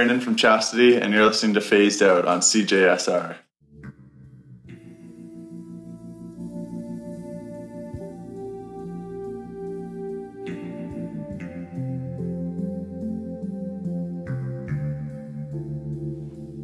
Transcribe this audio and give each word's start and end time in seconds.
Brandon 0.00 0.18
from 0.18 0.34
Chastity, 0.34 0.96
and 0.96 1.12
you're 1.12 1.26
listening 1.26 1.52
to 1.52 1.60
Phased 1.60 2.02
Out 2.02 2.24
on 2.24 2.40
CJSR. 2.40 3.36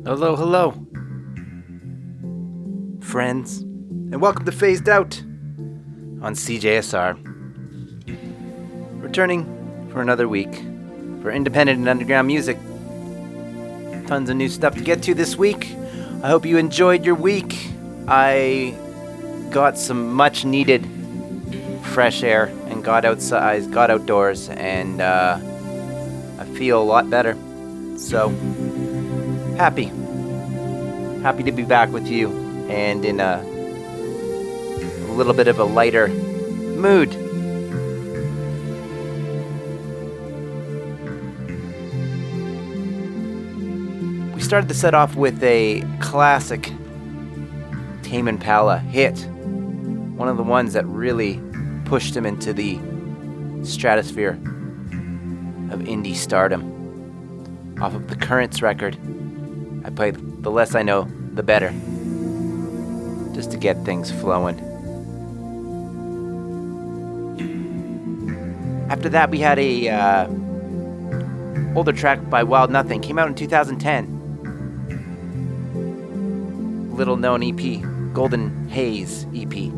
Hello, 0.07 0.35
hello, 0.35 0.71
friends, 3.03 3.59
and 3.59 4.19
welcome 4.23 4.47
to 4.47 4.53
Phased 4.53 4.89
Out 4.89 5.21
on 6.23 6.33
CJSR. 6.33 7.19
Returning 9.03 9.45
for 9.93 10.01
another 10.01 10.27
week 10.27 10.55
for 11.21 11.31
independent 11.31 11.81
and 11.81 11.89
underground 11.91 12.29
music. 12.29 12.57
Tons 14.07 14.31
of 14.31 14.37
new 14.37 14.49
stuff 14.49 14.75
to 14.77 14.85
get 14.85 15.03
to 15.03 15.15
this 15.15 15.37
week. 15.37 15.75
I 16.23 16.29
hope 16.29 16.47
you 16.47 16.59
enjoyed 16.59 17.05
your 17.05 17.17
week. 17.17 17.57
I 18.07 18.73
got 19.51 19.77
some 19.77 20.15
much 20.15 20.45
needed 20.45 20.89
fresh 21.83 22.23
air 22.23 22.45
and 22.69 22.85
got 22.85 23.05
outside, 23.05 23.73
got 23.73 23.91
outdoors, 23.91 24.49
and 24.49 25.01
uh, 25.01 25.41
I 26.39 26.45
feel 26.57 26.81
a 26.81 26.85
lot 26.85 27.11
better. 27.11 27.37
So, 27.99 28.29
happy. 29.57 29.91
Happy 31.23 31.43
to 31.43 31.51
be 31.51 31.65
back 31.65 31.91
with 31.91 32.07
you 32.07 32.31
and 32.69 33.05
in 33.05 33.19
a, 33.19 33.43
a 35.09 35.13
little 35.15 35.35
bit 35.35 35.49
of 35.49 35.59
a 35.59 35.65
lighter 35.65 36.07
mood. 36.07 37.26
Started 44.47 44.69
the 44.69 44.75
set 44.75 44.95
off 44.95 45.17
with 45.17 45.43
a 45.43 45.83
classic 45.99 46.73
Tame 48.05 48.29
Impala 48.29 48.79
hit. 48.79 49.19
One 50.15 50.29
of 50.29 50.37
the 50.37 50.45
ones 50.45 50.73
that 50.75 50.87
really 50.87 51.43
pushed 51.85 52.17
him 52.17 52.25
into 52.25 52.53
the 52.53 52.79
stratosphere 53.65 54.35
of 55.73 55.81
indie 55.81 56.15
stardom. 56.15 56.63
Off 57.83 57.97
of 57.97 58.07
the 58.07 58.15
Currents 58.15 58.63
record, 58.63 58.97
I 59.85 59.91
played 59.91 60.15
The 60.45 60.51
Less 60.53 60.77
I 60.77 60.83
Know, 60.83 61.11
The 61.35 61.43
Better, 61.43 61.71
just 63.35 63.51
to 63.51 63.57
get 63.57 63.85
things 63.85 64.13
flowing. 64.13 64.61
After 68.91 69.09
that, 69.09 69.29
we 69.29 69.41
had 69.41 69.59
a 69.59 69.89
uh, 69.89 70.29
older 71.75 71.93
track 71.93 72.31
by 72.31 72.45
Wild 72.45 72.71
Nothing, 72.71 73.01
came 73.01 73.19
out 73.19 73.27
in 73.27 73.35
2010. 73.35 74.16
Little 76.97 77.19
known 77.19 77.43
EP, 77.43 77.83
Golden 78.15 78.69
Haze 78.71 79.27
EP. 79.35 79.71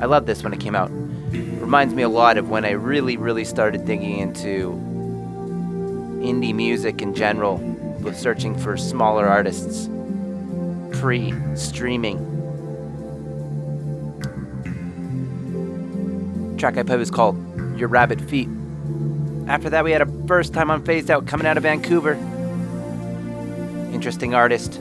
I 0.00 0.04
love 0.04 0.26
this 0.26 0.42
when 0.42 0.52
it 0.52 0.60
came 0.60 0.76
out. 0.76 0.90
Reminds 0.90 1.94
me 1.94 2.02
a 2.02 2.10
lot 2.10 2.36
of 2.36 2.50
when 2.50 2.66
I 2.66 2.72
really, 2.72 3.16
really 3.16 3.46
started 3.46 3.86
digging 3.86 4.18
into 4.18 4.72
indie 6.20 6.54
music 6.54 7.00
in 7.00 7.14
general, 7.14 7.56
was 8.02 8.18
searching 8.18 8.54
for 8.54 8.76
smaller 8.76 9.26
artists, 9.26 9.88
pre 11.00 11.32
streaming. 11.54 12.18
Track 16.58 16.76
I 16.76 16.82
played 16.82 16.98
was 16.98 17.10
called 17.10 17.36
Your 17.78 17.88
Rabbit 17.88 18.20
Feet. 18.20 18.50
After 19.46 19.70
that, 19.70 19.84
we 19.84 19.92
had 19.92 20.02
a 20.02 20.26
first 20.26 20.52
time 20.52 20.70
on 20.70 20.84
Phased 20.84 21.10
Out 21.10 21.26
coming 21.26 21.46
out 21.46 21.56
of 21.56 21.62
Vancouver. 21.62 22.12
Interesting 23.90 24.34
artist, 24.34 24.78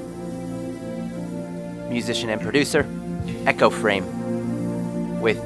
musician, 1.90 2.30
and 2.30 2.42
producer, 2.42 2.86
Echo 3.46 3.70
Frame, 3.70 5.22
with 5.22 5.40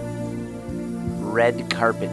Red 1.20 1.70
Carpet. 1.70 2.12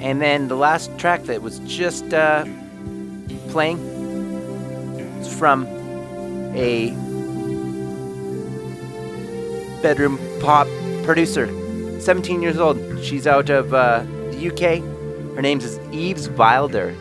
And 0.00 0.22
then 0.22 0.48
the 0.48 0.56
last 0.56 0.96
track 0.98 1.24
that 1.24 1.42
was 1.42 1.58
just 1.60 2.14
uh, 2.14 2.44
playing 3.48 3.78
is 5.20 5.34
from 5.36 5.66
a 6.54 6.90
bedroom 9.82 10.18
pop 10.40 10.66
producer, 11.04 11.46
17 12.00 12.42
years 12.42 12.58
old. 12.58 12.78
She's 13.02 13.26
out 13.26 13.50
of 13.50 13.74
uh, 13.74 14.04
the 14.30 14.50
UK. 14.50 14.82
Her 15.34 15.42
name 15.42 15.58
is 15.58 15.78
Eves 15.92 16.28
Wilder. 16.30 16.94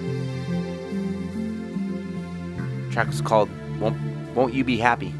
Track 2.96 3.08
was 3.08 3.20
called 3.20 3.50
Won't, 3.78 3.98
Won't 4.36 4.54
You 4.54 4.64
Be 4.64 4.78
Happy? 4.78 5.14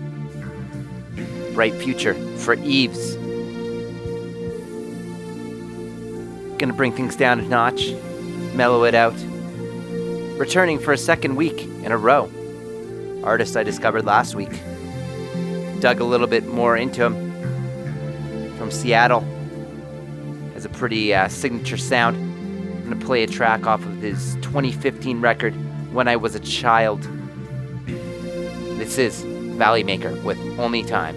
Bright 1.54 1.74
Future 1.74 2.14
for 2.38 2.54
Eves. 2.54 3.16
Gonna 6.58 6.72
bring 6.72 6.94
things 6.94 7.18
down 7.18 7.42
a 7.42 7.44
notch, 7.44 7.92
mellow 8.54 8.86
it 8.86 8.96
out. 8.96 9.14
Returning 10.40 10.80
for 10.80 10.94
a 10.94 10.98
second 10.98 11.36
week 11.36 11.64
in 11.84 11.92
a 11.92 11.98
row. 11.98 12.32
Artist 13.26 13.58
I 13.58 13.64
discovered 13.64 14.06
last 14.06 14.36
week. 14.36 14.62
Dug 15.82 16.00
a 16.00 16.06
little 16.06 16.28
bit 16.28 16.48
more 16.48 16.78
into 16.78 17.04
him. 17.04 18.58
From 18.58 18.72
Seattle. 18.72 19.20
Has 20.54 20.64
a 20.64 20.70
pretty 20.70 21.14
uh, 21.14 21.28
signature 21.28 21.76
sound. 21.76 22.16
I'm 22.16 22.84
gonna 22.90 23.06
play 23.06 23.24
a 23.24 23.28
track 23.28 23.68
off 23.68 23.84
of 23.86 23.98
his 23.98 24.36
2015 24.36 25.20
record, 25.20 25.54
When 25.94 26.08
I 26.08 26.16
Was 26.16 26.36
a 26.36 26.40
Child. 26.40 27.06
This 28.78 28.98
is 28.98 29.24
Valley 29.24 29.86
Maker 29.86 30.14
with 30.16 30.38
Only 30.60 30.84
Time. 30.84 31.16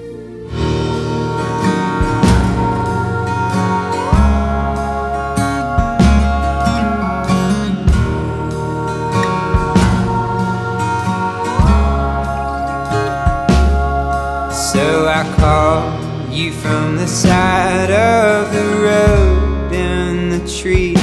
So 14.53 15.09
I 15.09 15.25
call 15.37 16.33
you 16.33 16.53
from 16.53 16.97
the 16.97 17.09
side 17.09 17.91
of 17.91 18.53
the 18.53 18.65
road 18.85 19.73
in 19.73 20.29
the 20.29 20.39
trees. 20.49 20.97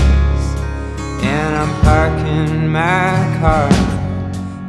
And 1.21 1.53
I'm 1.53 1.81
parking 1.81 2.69
my 2.69 3.37
car, 3.41 3.69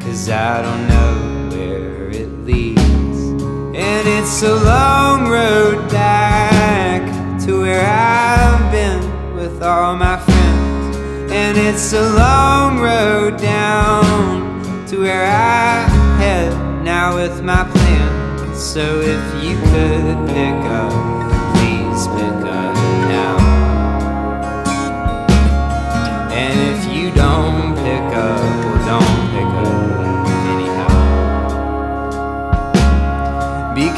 cause 0.01 0.29
I 0.29 0.63
don't 0.63 0.89
know. 0.89 1.26
And 3.97 4.07
it's 4.09 4.43
a 4.43 4.55
long 4.55 5.27
road 5.27 5.91
back 5.91 7.01
to 7.47 7.63
where 7.63 7.83
I've 7.83 8.71
been 8.71 9.35
with 9.35 9.63
all 9.63 9.97
my 9.97 10.19
friends. 10.19 10.97
And 11.33 11.57
it's 11.57 11.95
a 11.95 12.03
long 12.03 12.79
road 12.79 13.39
down 13.39 14.87
to 14.89 15.01
where 15.01 15.25
I 15.25 15.89
head 16.19 16.53
now 16.85 17.17
with 17.17 17.43
my 17.43 17.65
plan. 17.65 18.55
So 18.55 19.01
if 19.01 19.43
you 19.43 19.57
could 19.71 20.29
pick 20.29 20.71
up, 20.71 21.16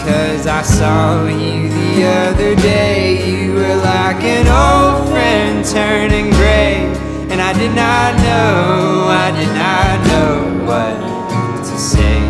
Because 0.08 0.46
I 0.46 0.62
saw 0.62 1.26
you 1.26 1.68
the 1.68 2.04
other 2.04 2.56
day, 2.56 3.28
you 3.30 3.52
were 3.52 3.76
like 3.76 4.24
an 4.24 4.48
old 4.48 5.06
friend 5.10 5.62
turning 5.62 6.30
gray. 6.30 6.76
And 7.28 7.42
I 7.42 7.52
did 7.52 7.74
not 7.74 8.16
know, 8.16 9.04
I 9.10 9.30
did 9.38 9.52
not 9.52 9.96
know 10.08 10.64
what 10.64 10.96
to 11.58 11.78
say. 11.78 12.20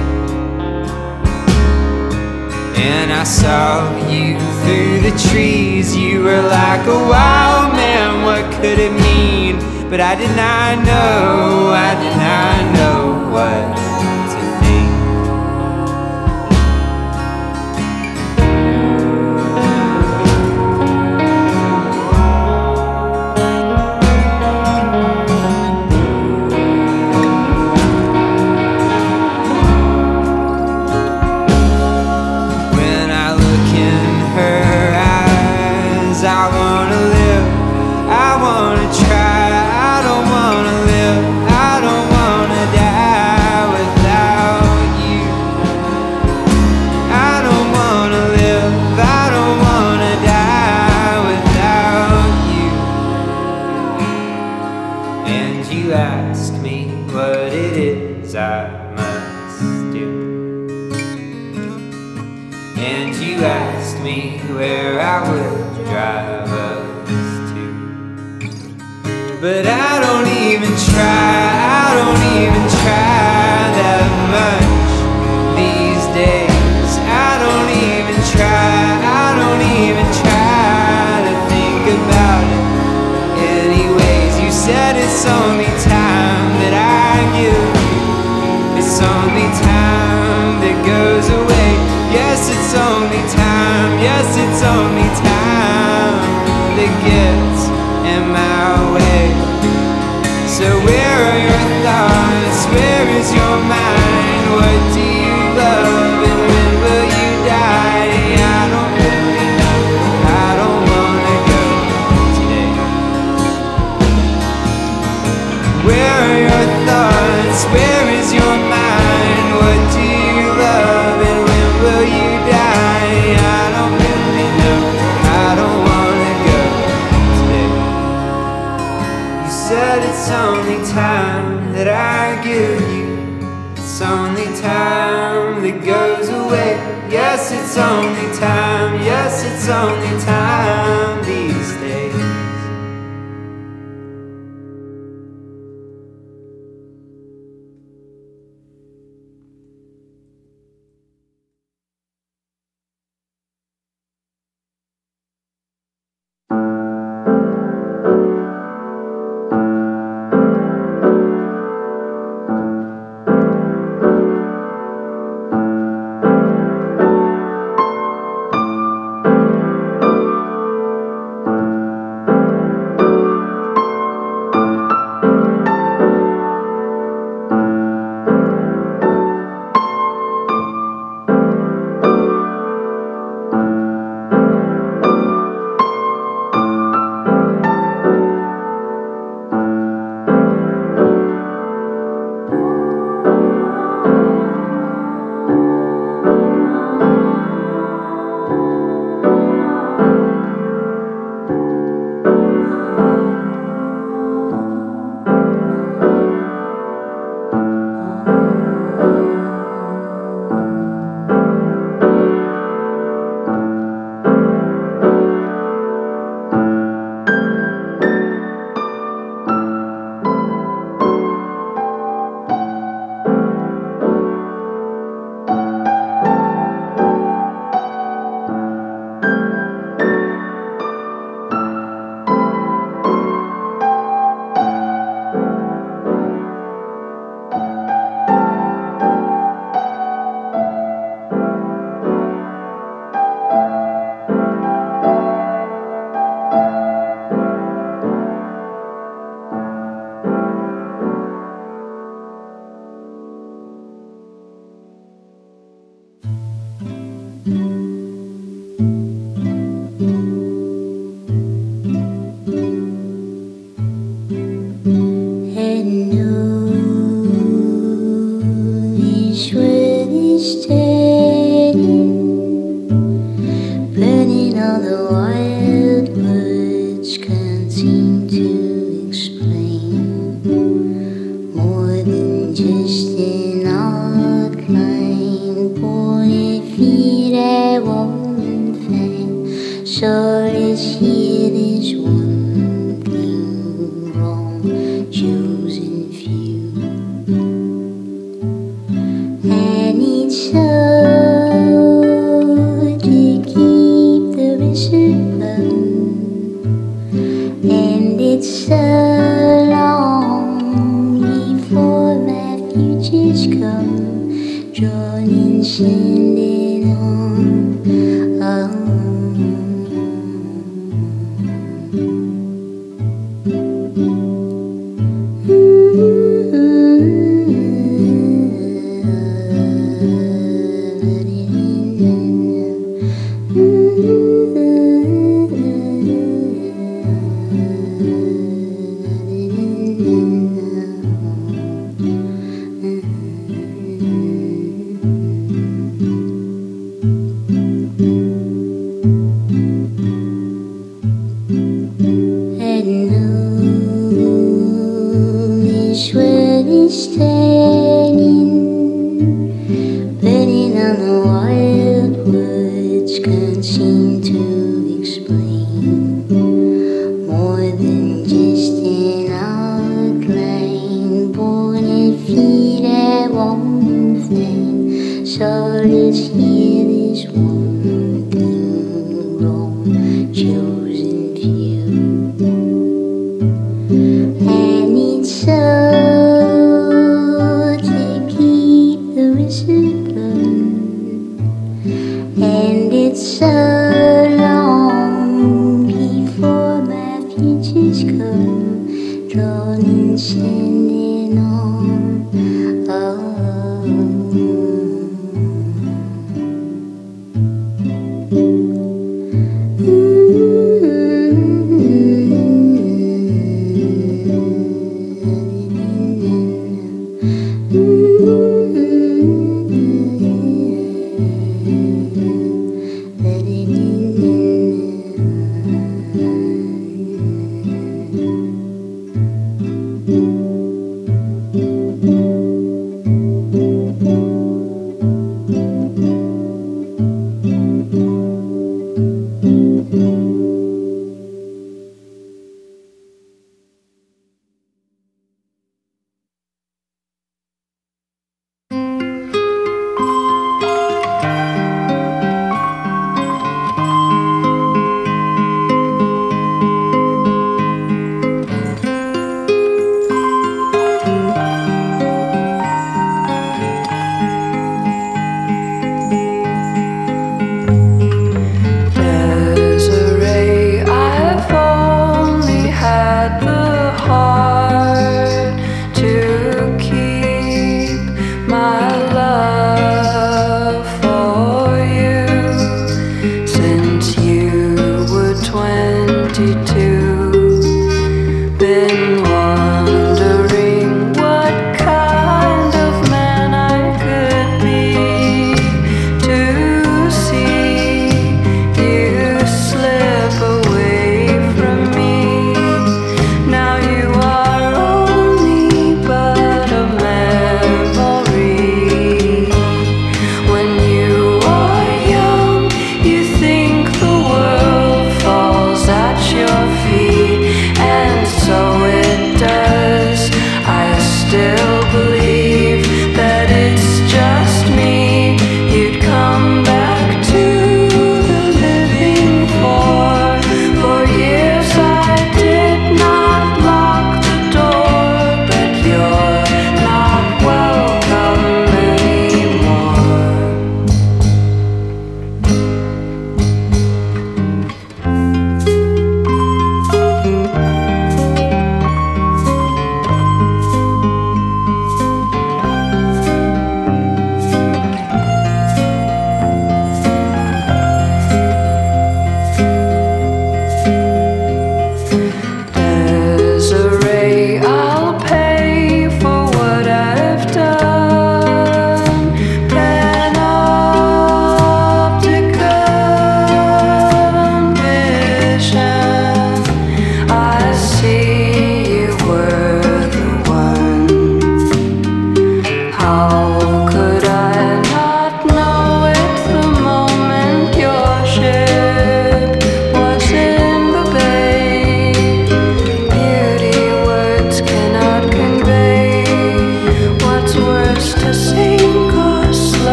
And 2.82 3.12
I 3.12 3.22
saw 3.22 3.94
you 4.10 4.40
through 4.62 4.98
the 5.08 5.16
trees. 5.30 5.96
You 5.96 6.24
were 6.24 6.42
like 6.42 6.84
a 6.84 6.98
wild 7.08 7.74
man. 7.74 8.24
What 8.24 8.42
could 8.60 8.80
it 8.80 8.92
mean? 9.06 9.60
But 9.88 10.00
I 10.00 10.16
did 10.16 10.34
not 10.34 10.84
know. 10.84 11.70
I 11.70 11.94
did 12.02 12.16
not 12.26 12.74
know 12.74 13.30
what 13.30 13.87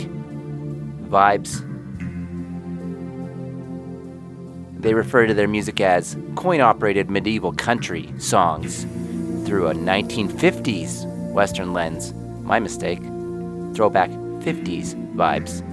vibes. 1.10 1.66
They 4.80 4.94
refer 4.94 5.28
to 5.28 5.34
their 5.34 5.50
music 5.50 5.82
as 5.82 6.16
coin 6.36 6.62
operated 6.62 7.10
medieval 7.10 7.52
country 7.52 8.10
songs 8.20 8.86
through 9.50 9.68
a 9.68 9.74
1950s 9.74 11.08
Western 11.32 11.74
lens. 11.74 12.14
My 12.44 12.60
mistake. 12.60 13.00
Throwback 13.74 14.12
50s 14.12 14.94
vibes. 15.16 15.64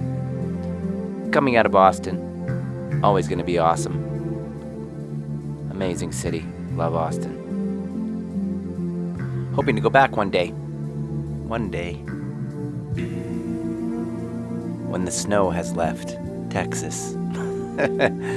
Coming 1.31 1.57
out 1.57 1.67
of 1.67 1.71
Boston, 1.73 2.99
always 3.03 3.27
going 3.27 3.37
to 3.37 3.45
be 3.45 3.59
awesome. 3.59 3.93
Amazing 5.69 6.11
city. 6.11 6.43
Love 6.71 6.95
Austin. 6.95 7.35
Hoping 9.53 9.75
to 9.75 9.81
go 9.81 9.91
back 9.91 10.17
one 10.17 10.31
day. 10.31 10.47
One 10.47 11.69
day. 11.69 11.93
When 14.89 15.05
the 15.05 15.11
snow 15.11 15.51
has 15.51 15.73
left 15.73 16.17
Texas. 16.49 17.15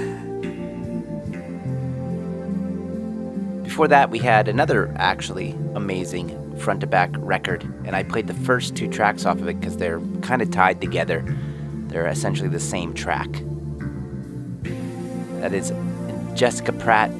Before 3.81 3.89
that, 3.89 4.11
we 4.11 4.18
had 4.18 4.47
another 4.47 4.95
actually 4.99 5.53
amazing 5.74 6.55
front 6.59 6.83
to 6.83 6.87
back 6.87 7.09
record, 7.16 7.62
and 7.87 7.97
I 7.97 8.03
played 8.03 8.26
the 8.26 8.35
first 8.35 8.76
two 8.76 8.87
tracks 8.87 9.24
off 9.24 9.39
of 9.39 9.49
it 9.49 9.59
because 9.59 9.78
they're 9.78 10.03
kind 10.20 10.43
of 10.43 10.51
tied 10.51 10.83
together. 10.83 11.24
They're 11.87 12.07
essentially 12.07 12.51
the 12.51 12.61
same 12.61 12.93
track. 12.93 13.31
That 15.41 15.55
is 15.55 15.72
Jessica 16.35 16.74
Pratt, 16.74 17.11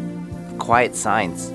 Quiet 0.59 0.95
Signs. 0.95 1.51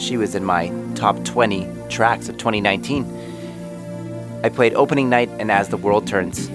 She 0.00 0.16
was 0.16 0.36
in 0.36 0.44
my 0.44 0.72
top 0.94 1.24
20 1.24 1.66
tracks 1.88 2.28
of 2.28 2.38
2019. 2.38 4.40
I 4.44 4.50
played 4.50 4.74
Opening 4.74 5.10
Night 5.10 5.30
and 5.40 5.50
As 5.50 5.68
the 5.68 5.76
World 5.76 6.06
Turns. 6.06 6.48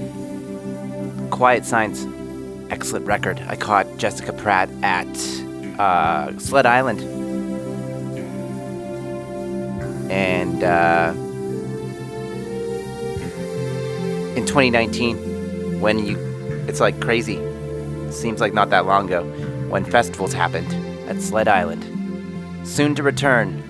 Quiet 1.32 1.66
Signs, 1.66 2.07
excellent 2.72 3.05
record. 3.05 3.43
I 3.49 3.57
caught 3.57 3.97
Jessica 3.97 4.32
Pratt 4.32 4.70
at 4.84 5.10
uh, 5.80 6.38
Sled 6.38 6.65
Island. 6.65 6.99
And 10.11 10.63
uh, 10.63 11.13
in 14.36 14.45
2019, 14.45 15.80
when 15.80 16.05
you, 16.05 16.17
it's 16.67 16.80
like 16.80 16.99
crazy. 16.99 17.39
Seems 18.11 18.41
like 18.41 18.53
not 18.53 18.69
that 18.71 18.86
long 18.86 19.05
ago, 19.05 19.23
when 19.69 19.86
festivals 19.86 20.34
happened 20.34 20.71
at 21.09 21.21
Sled 21.21 21.47
Island. 21.47 21.86
Soon 22.67 22.95
to 22.95 23.03
return. 23.03 23.61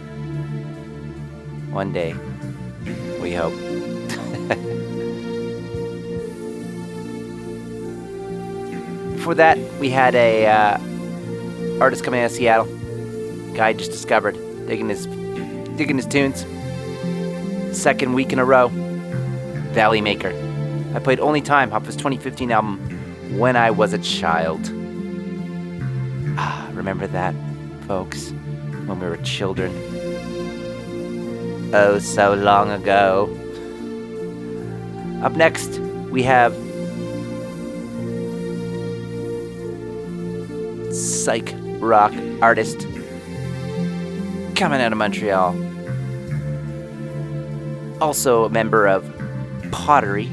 One 1.72 1.94
day, 1.94 2.16
we 3.22 3.34
hope. 3.34 3.54
Before 9.16 9.36
that, 9.36 9.60
we 9.80 9.92
had 9.92 10.16
a 10.16 10.48
uh, 10.48 10.80
artist 11.82 12.04
coming 12.04 12.20
out 12.20 12.26
of 12.28 12.32
Seattle. 12.32 12.66
Guy 13.54 13.74
just 13.74 13.92
discovered, 13.92 14.36
digging 14.68 14.90
his, 14.90 15.06
digging 15.78 15.98
his 15.98 16.06
tunes. 16.06 16.46
Second 17.78 18.14
week 18.14 18.34
in 18.34 18.40
a 18.40 18.46
row, 18.46 18.70
Valley 19.72 20.02
Maker. 20.02 20.34
I 20.94 21.00
played 21.00 21.20
Only 21.20 21.42
Time 21.42 21.72
off 21.72 21.86
his 21.86 21.96
2015 21.96 22.52
album, 22.52 23.38
When 23.38 23.56
I 23.56 23.72
Was 23.72 23.94
a 23.94 24.00
Child. 24.00 24.72
Ah, 26.38 26.70
remember 26.74 27.08
that, 27.08 27.36
folks? 27.88 28.32
When 28.86 29.00
we 29.00 29.08
were 29.08 29.18
children. 29.18 29.72
Oh, 31.74 32.00
so 32.00 32.34
long 32.34 32.72
ago. 32.72 33.30
Up 35.24 35.34
next, 35.34 35.80
we 36.10 36.24
have 36.24 36.54
psych 40.94 41.54
rock 41.80 42.14
artist 42.42 42.82
coming 44.56 44.82
out 44.82 44.92
of 44.92 44.98
Montreal. 44.98 45.56
Also 48.02 48.46
a 48.46 48.50
member 48.50 48.88
of 48.88 49.04
Pottery. 49.72 50.26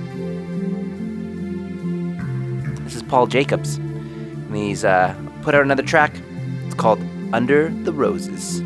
This 2.85 2.97
is 2.97 3.03
Paul 3.03 3.27
Jacobs. 3.27 3.77
And 3.77 4.57
he's 4.57 4.85
uh, 4.85 5.15
put 5.43 5.55
out 5.55 5.63
another 5.63 5.83
track. 5.83 6.15
It's 6.65 6.75
called 6.75 7.01
Under 7.33 7.69
the 7.69 7.93
Roses. 7.93 8.63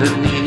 Underneath 0.00 0.37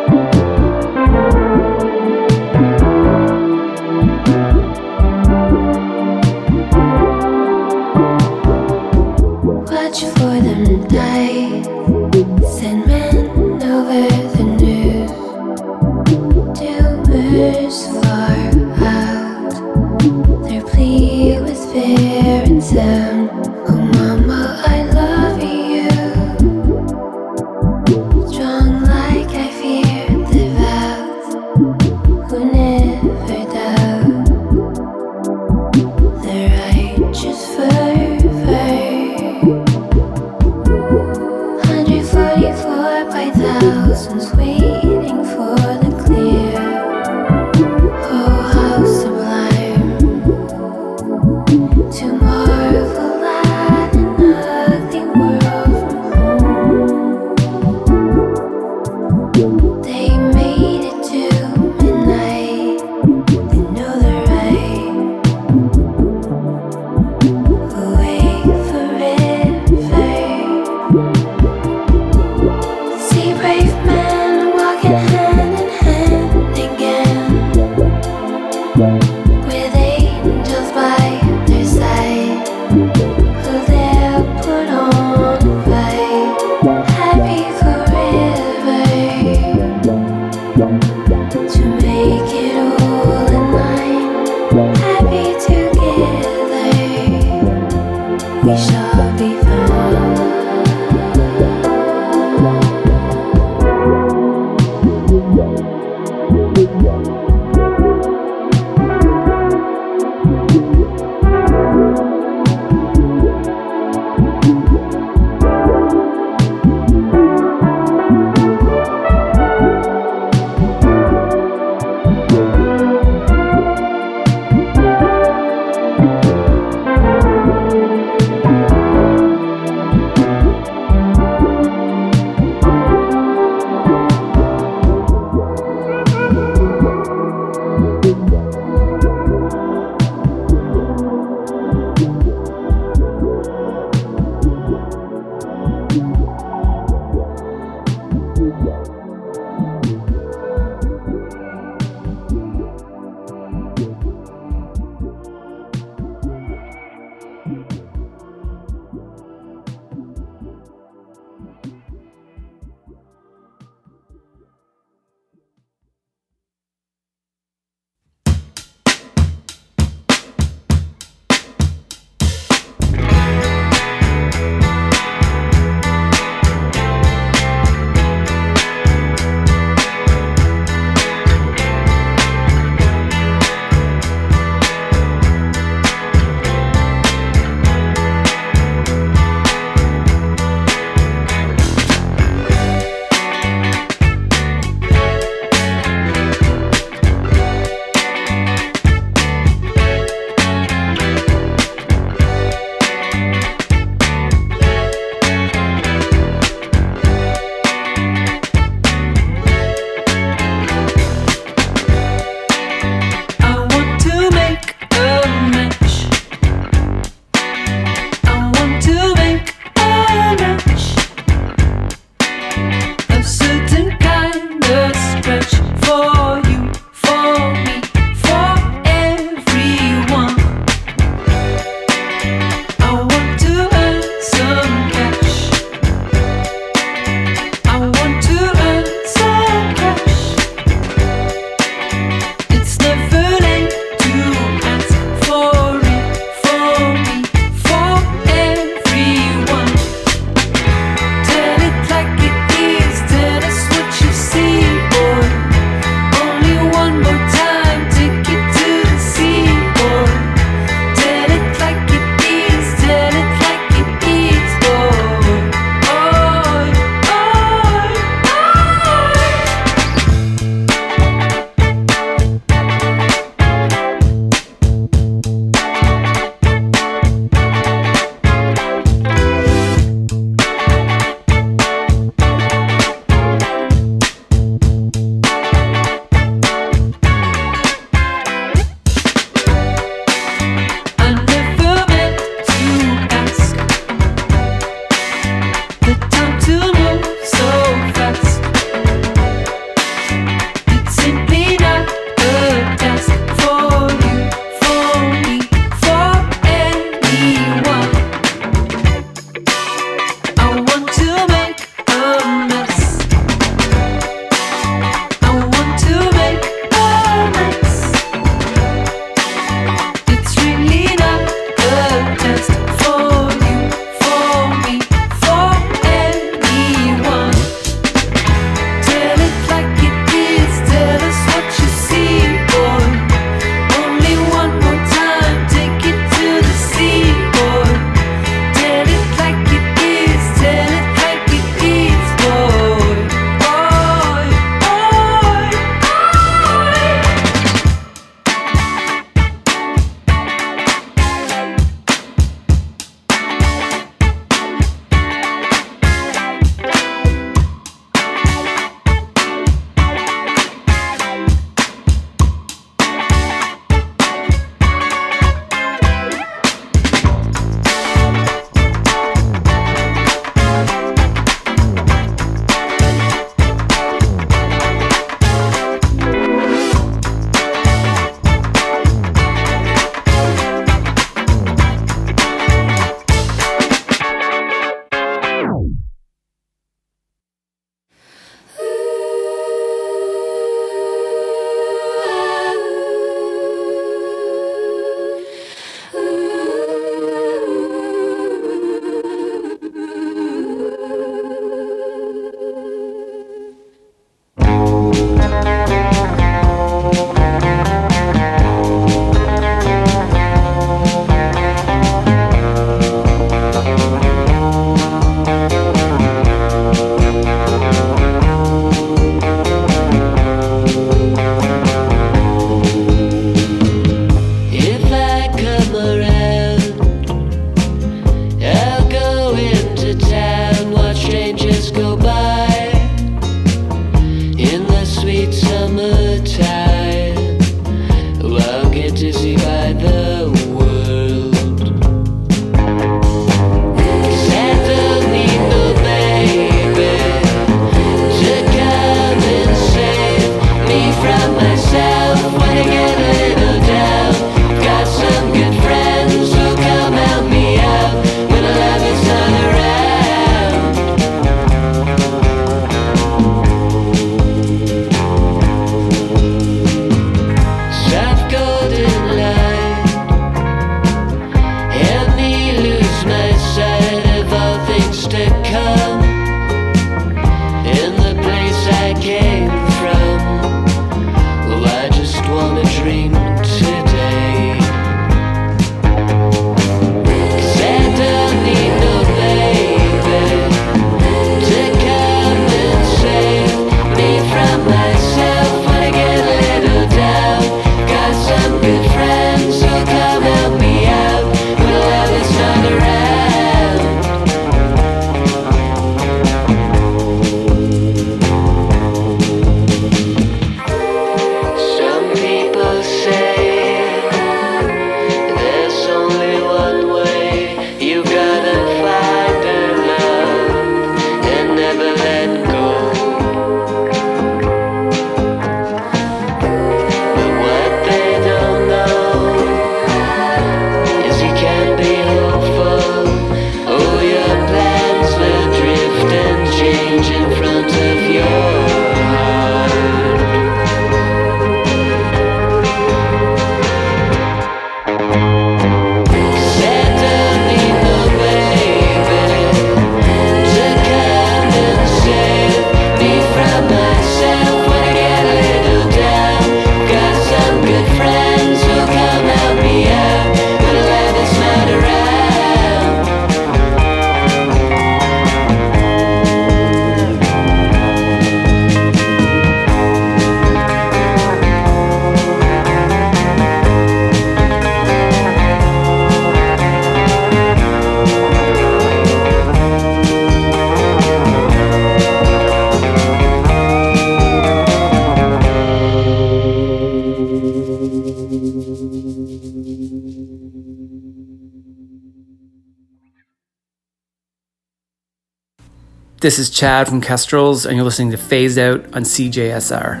This 596.24 596.38
is 596.38 596.48
Chad 596.48 596.88
from 596.88 597.02
Kestrels, 597.02 597.66
and 597.66 597.76
you're 597.76 597.84
listening 597.84 598.10
to 598.12 598.16
Phased 598.16 598.56
Out 598.56 598.82
on 598.94 599.02
CJSR. 599.02 600.00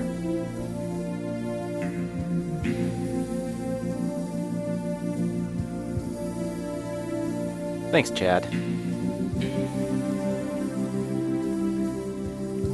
Thanks, 7.90 8.08
Chad. 8.08 8.46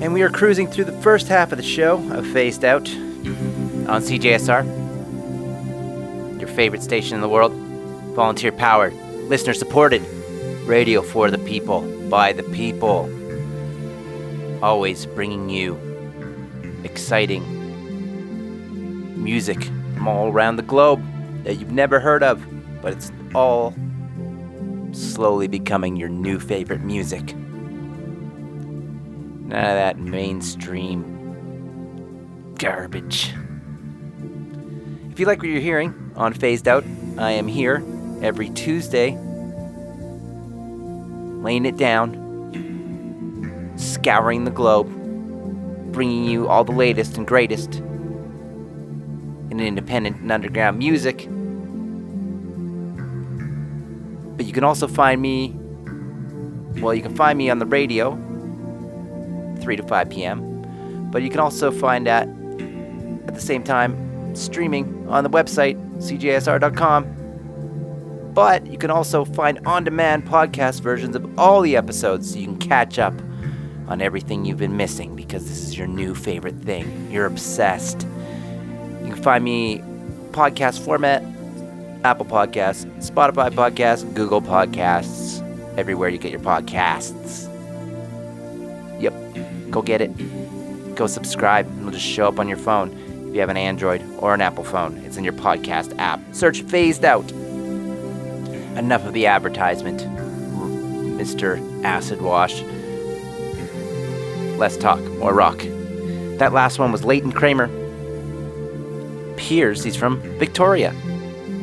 And 0.00 0.14
we 0.14 0.22
are 0.22 0.30
cruising 0.30 0.68
through 0.68 0.84
the 0.84 1.02
first 1.02 1.26
half 1.26 1.50
of 1.50 1.58
the 1.58 1.64
show 1.64 1.96
of 2.12 2.24
Phased 2.28 2.64
Out 2.64 2.88
on 2.88 4.00
CJSR, 4.00 4.64
your 6.38 6.48
favorite 6.50 6.84
station 6.84 7.16
in 7.16 7.20
the 7.20 7.28
world. 7.28 7.50
Volunteer 8.14 8.52
powered, 8.52 8.94
listener 9.28 9.54
supported, 9.54 10.02
radio 10.66 11.02
for 11.02 11.32
the 11.32 11.38
people, 11.38 11.80
by 12.08 12.32
the 12.32 12.44
people. 12.44 13.10
Always 14.62 15.06
bringing 15.06 15.48
you 15.48 15.78
exciting 16.84 17.42
music 19.22 19.62
from 19.94 20.08
all 20.08 20.28
around 20.28 20.56
the 20.56 20.62
globe 20.62 21.02
that 21.44 21.58
you've 21.58 21.72
never 21.72 22.00
heard 22.00 22.22
of, 22.22 22.44
but 22.82 22.92
it's 22.92 23.10
all 23.34 23.74
slowly 24.92 25.48
becoming 25.48 25.96
your 25.96 26.08
new 26.08 26.38
favorite 26.38 26.82
music. 26.82 27.34
None 29.46 29.64
of 29.64 29.76
that 29.76 29.98
mainstream 29.98 31.04
garbage. 32.58 33.32
If 35.10 35.18
you 35.18 35.26
like 35.26 35.38
what 35.38 35.48
you're 35.48 35.60
hearing 35.60 36.12
on 36.16 36.34
Phased 36.34 36.68
Out, 36.68 36.84
I 37.18 37.32
am 37.32 37.48
here 37.48 37.82
every 38.22 38.50
Tuesday, 38.50 39.16
laying 41.42 41.64
it 41.66 41.76
down, 41.76 42.29
scouring 43.80 44.44
the 44.44 44.50
globe, 44.50 44.88
bringing 45.92 46.24
you 46.24 46.48
all 46.48 46.64
the 46.64 46.72
latest 46.72 47.16
and 47.16 47.26
greatest 47.26 47.76
in 49.50 49.58
independent 49.58 50.18
and 50.18 50.30
underground 50.30 50.78
music. 50.78 51.26
But 54.36 54.46
you 54.46 54.52
can 54.52 54.64
also 54.64 54.86
find 54.86 55.20
me, 55.20 55.54
well, 56.80 56.94
you 56.94 57.02
can 57.02 57.16
find 57.16 57.36
me 57.36 57.50
on 57.50 57.58
the 57.58 57.66
radio, 57.66 58.14
3 59.60 59.76
to 59.76 59.82
5 59.82 60.10
p.m. 60.10 61.08
But 61.10 61.22
you 61.22 61.30
can 61.30 61.40
also 61.40 61.70
find 61.70 62.06
that 62.06 62.28
at 63.26 63.34
the 63.34 63.40
same 63.40 63.62
time 63.64 64.34
streaming 64.36 65.08
on 65.08 65.24
the 65.24 65.30
website, 65.30 65.76
cjsr.com. 65.98 67.16
But 68.32 68.66
you 68.66 68.78
can 68.78 68.90
also 68.90 69.24
find 69.24 69.58
on 69.66 69.84
demand 69.84 70.24
podcast 70.26 70.80
versions 70.82 71.16
of 71.16 71.38
all 71.38 71.62
the 71.62 71.76
episodes 71.76 72.30
so 72.30 72.38
you 72.38 72.46
can 72.46 72.58
catch 72.58 72.98
up 72.98 73.14
on 73.90 74.00
everything 74.00 74.44
you've 74.44 74.58
been 74.58 74.76
missing 74.76 75.16
because 75.16 75.48
this 75.48 75.62
is 75.62 75.76
your 75.76 75.88
new 75.88 76.14
favorite 76.14 76.54
thing. 76.54 77.10
You're 77.10 77.26
obsessed. 77.26 78.06
You 79.02 79.12
can 79.12 79.22
find 79.22 79.44
me 79.44 79.82
podcast 80.30 80.78
format 80.84 81.22
Apple 82.04 82.24
Podcasts, 82.24 82.86
Spotify 82.98 83.50
Podcasts, 83.50 84.14
Google 84.14 84.40
Podcasts, 84.40 85.42
everywhere 85.76 86.08
you 86.08 86.18
get 86.18 86.30
your 86.30 86.40
podcasts. 86.40 87.48
Yep, 89.00 89.70
go 89.70 89.82
get 89.82 90.00
it. 90.00 90.94
Go 90.94 91.06
subscribe, 91.06 91.66
it'll 91.78 91.90
just 91.90 92.06
show 92.06 92.28
up 92.28 92.38
on 92.38 92.48
your 92.48 92.56
phone 92.58 92.90
if 93.28 93.34
you 93.34 93.40
have 93.40 93.48
an 93.48 93.56
Android 93.56 94.02
or 94.18 94.34
an 94.34 94.40
Apple 94.40 94.64
phone. 94.64 94.96
It's 94.98 95.16
in 95.16 95.24
your 95.24 95.32
podcast 95.32 95.96
app. 95.98 96.20
Search 96.32 96.62
Phased 96.62 97.04
Out. 97.04 97.30
Enough 98.78 99.04
of 99.04 99.12
the 99.12 99.26
advertisement, 99.26 100.00
Mr. 101.18 101.84
Acid 101.84 102.22
Wash. 102.22 102.62
Less 104.60 104.76
talk, 104.76 105.00
more 105.18 105.32
rock. 105.32 105.56
That 106.36 106.52
last 106.52 106.78
one 106.78 106.92
was 106.92 107.02
Leighton 107.02 107.32
Kramer. 107.32 107.68
Piers, 109.38 109.82
he's 109.82 109.96
from 109.96 110.20
Victoria. 110.38 110.94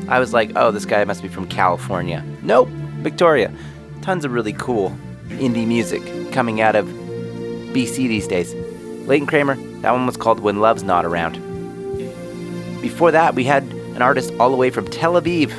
I 0.07 0.19
was 0.19 0.33
like, 0.33 0.53
oh, 0.55 0.71
this 0.71 0.85
guy 0.85 1.03
must 1.03 1.21
be 1.21 1.27
from 1.27 1.47
California. 1.47 2.25
Nope, 2.41 2.69
Victoria. 3.03 3.53
Tons 4.01 4.25
of 4.25 4.31
really 4.31 4.53
cool 4.53 4.97
indie 5.27 5.67
music 5.67 6.01
coming 6.31 6.59
out 6.59 6.75
of 6.75 6.87
BC 6.87 7.97
these 8.07 8.27
days. 8.27 8.55
Leighton 9.07 9.27
Kramer, 9.27 9.57
that 9.81 9.91
one 9.91 10.07
was 10.07 10.17
called 10.17 10.39
When 10.39 10.59
Love's 10.59 10.81
Not 10.81 11.05
Around. 11.05 11.33
Before 12.81 13.11
that, 13.11 13.35
we 13.35 13.43
had 13.43 13.61
an 13.61 14.01
artist 14.01 14.33
all 14.39 14.49
the 14.49 14.57
way 14.57 14.71
from 14.71 14.87
Tel 14.87 15.21
Aviv. 15.21 15.49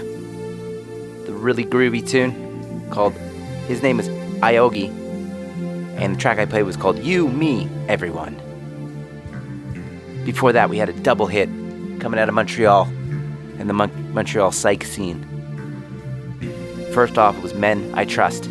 The 1.25 1.33
really 1.33 1.65
groovy 1.65 2.05
tune 2.05 2.91
called, 2.91 3.13
his 3.69 3.81
name 3.81 4.01
is 4.01 4.09
Iogi, 4.41 4.93
and 5.99 6.15
the 6.15 6.19
track 6.19 6.39
I 6.39 6.47
played 6.47 6.63
was 6.63 6.77
called 6.77 6.99
You, 6.99 7.29
Me, 7.29 7.69
Everyone. 7.89 8.37
Before 10.25 10.53
that, 10.53 10.71
we 10.71 10.79
had 10.79 10.89
a 10.89 10.93
double 10.93 11.27
hit 11.27 11.49
coming 12.01 12.21
out 12.21 12.29
of 12.29 12.35
Montreal 12.35 12.85
and 13.59 13.69
the 13.69 13.75
Mon- 13.75 14.15
Montreal 14.15 14.53
psych 14.53 14.85
scene. 14.85 15.25
First 16.93 17.19
off, 17.19 17.37
it 17.37 17.43
was 17.43 17.55
Men 17.55 17.91
I 17.95 18.05
Trust 18.05 18.49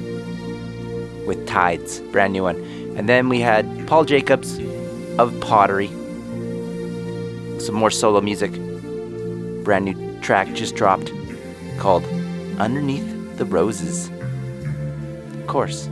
with 1.25 1.47
Tides, 1.47 1.99
brand 2.11 2.33
new 2.33 2.43
one. 2.43 2.57
And 2.97 3.07
then 3.07 3.29
we 3.29 3.39
had 3.39 3.87
Paul 3.87 4.05
Jacobs 4.05 4.59
of 5.17 5.39
Pottery, 5.39 5.87
some 7.59 7.75
more 7.75 7.91
solo 7.91 8.21
music. 8.21 8.51
Brand 9.63 9.85
new 9.85 10.19
track 10.21 10.53
just 10.53 10.75
dropped 10.75 11.11
called 11.77 12.03
Underneath 12.57 13.37
the 13.37 13.45
Roses. 13.45 14.09
Of 15.33 15.47
course. 15.47 15.89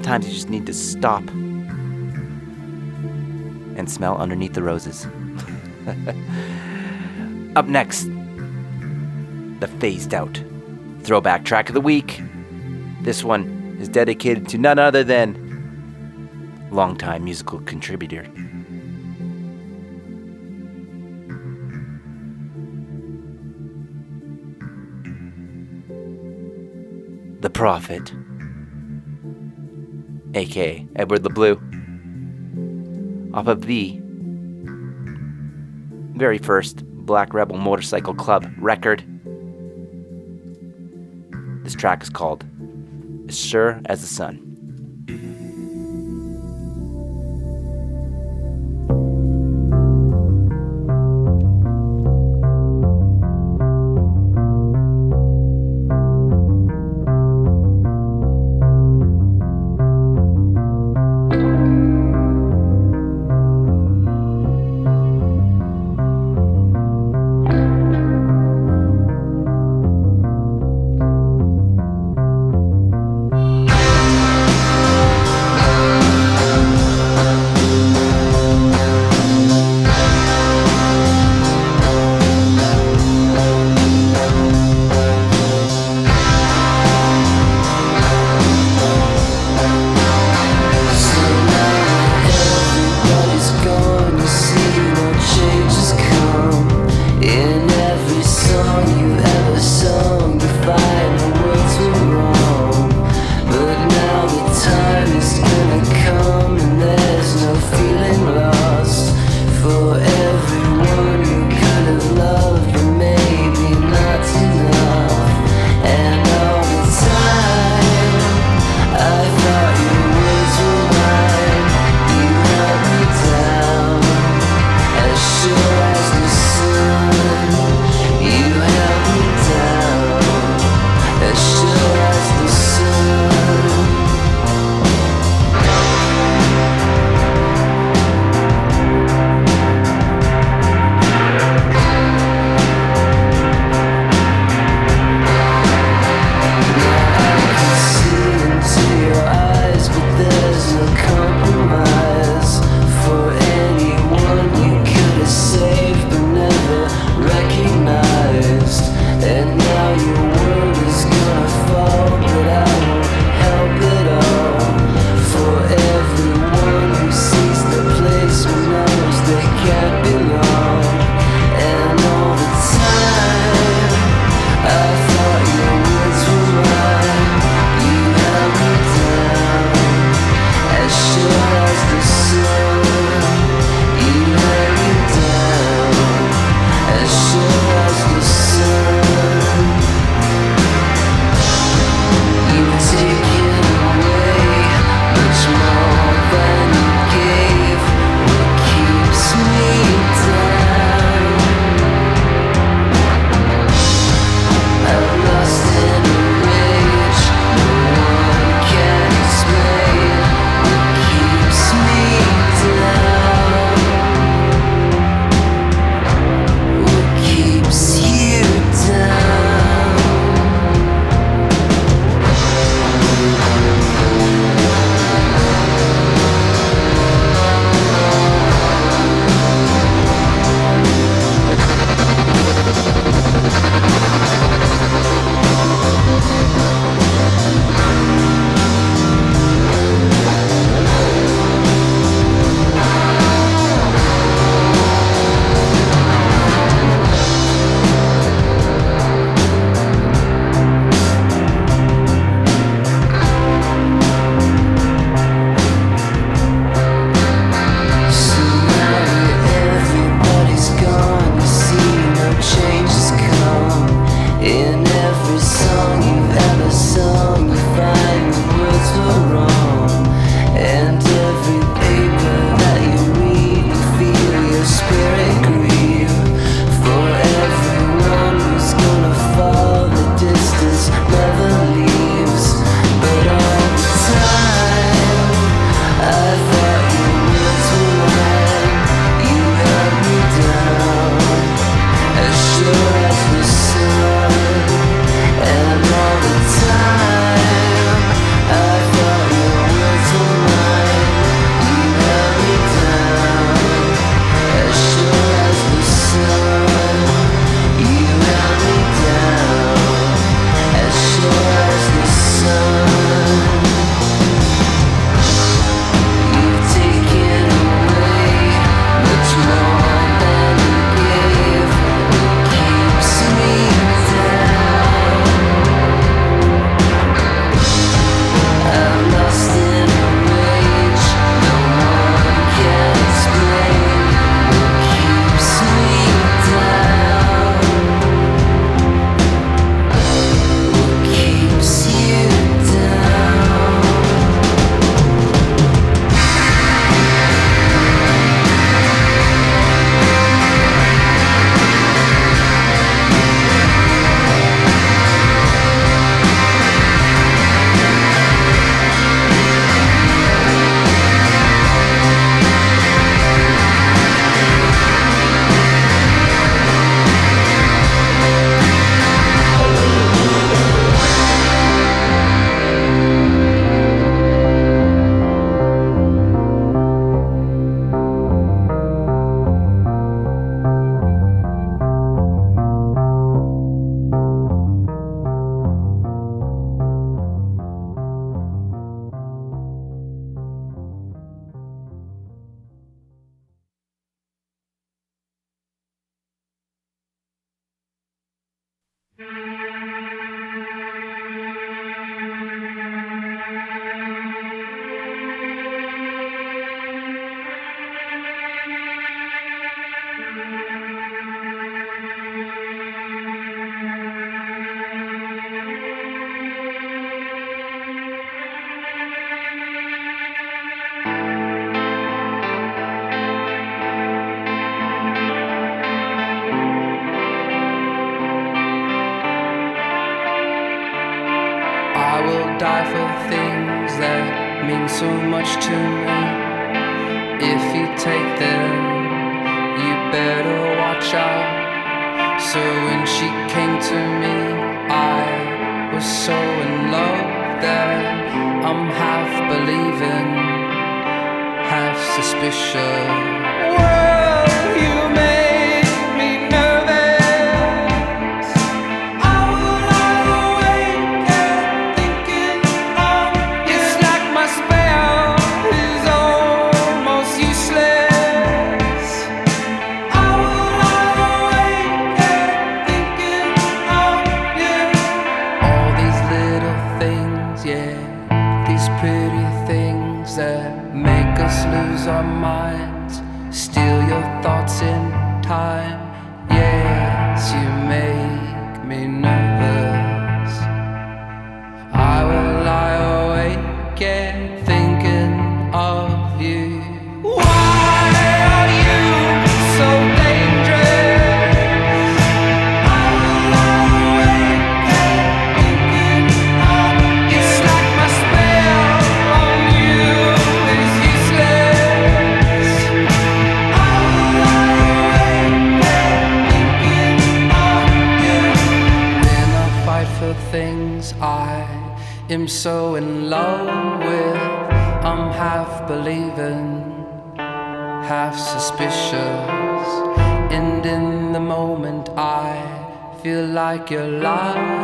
Sometimes 0.00 0.28
you 0.28 0.32
just 0.32 0.48
need 0.48 0.64
to 0.64 0.72
stop 0.72 1.22
and 3.76 3.86
smell 3.86 4.16
underneath 4.16 4.54
the 4.54 4.62
roses. 4.62 5.04
Up 7.54 7.66
next, 7.66 8.04
the 9.60 9.68
phased 9.78 10.14
out 10.14 10.42
throwback 11.02 11.44
track 11.44 11.68
of 11.68 11.74
the 11.74 11.82
week. 11.82 12.22
This 13.02 13.22
one 13.22 13.76
is 13.78 13.90
dedicated 13.90 14.48
to 14.48 14.56
none 14.56 14.78
other 14.78 15.04
than 15.04 15.36
longtime 16.70 17.22
musical 17.22 17.60
contributor. 17.60 18.26
The 27.40 27.50
Prophet, 27.50 28.14
aka 30.34 30.86
Edward 30.96 31.22
the 31.22 31.30
Blue, 31.30 31.54
off 33.34 33.46
of 33.46 33.66
the 33.66 33.98
very 36.16 36.38
first 36.38 36.84
Black 36.84 37.32
Rebel 37.32 37.56
Motorcycle 37.56 38.14
Club 38.14 38.46
record. 38.58 39.04
This 41.64 41.74
track 41.74 42.02
is 42.02 42.10
called 42.10 42.44
As 43.28 43.38
Sure 43.38 43.80
as 43.86 44.00
the 44.00 44.06
Sun. 44.06 44.49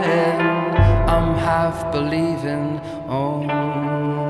Lying, 0.00 0.40
I'm 1.08 1.34
half 1.38 1.92
believing. 1.92 2.80
Oh. 3.08 4.25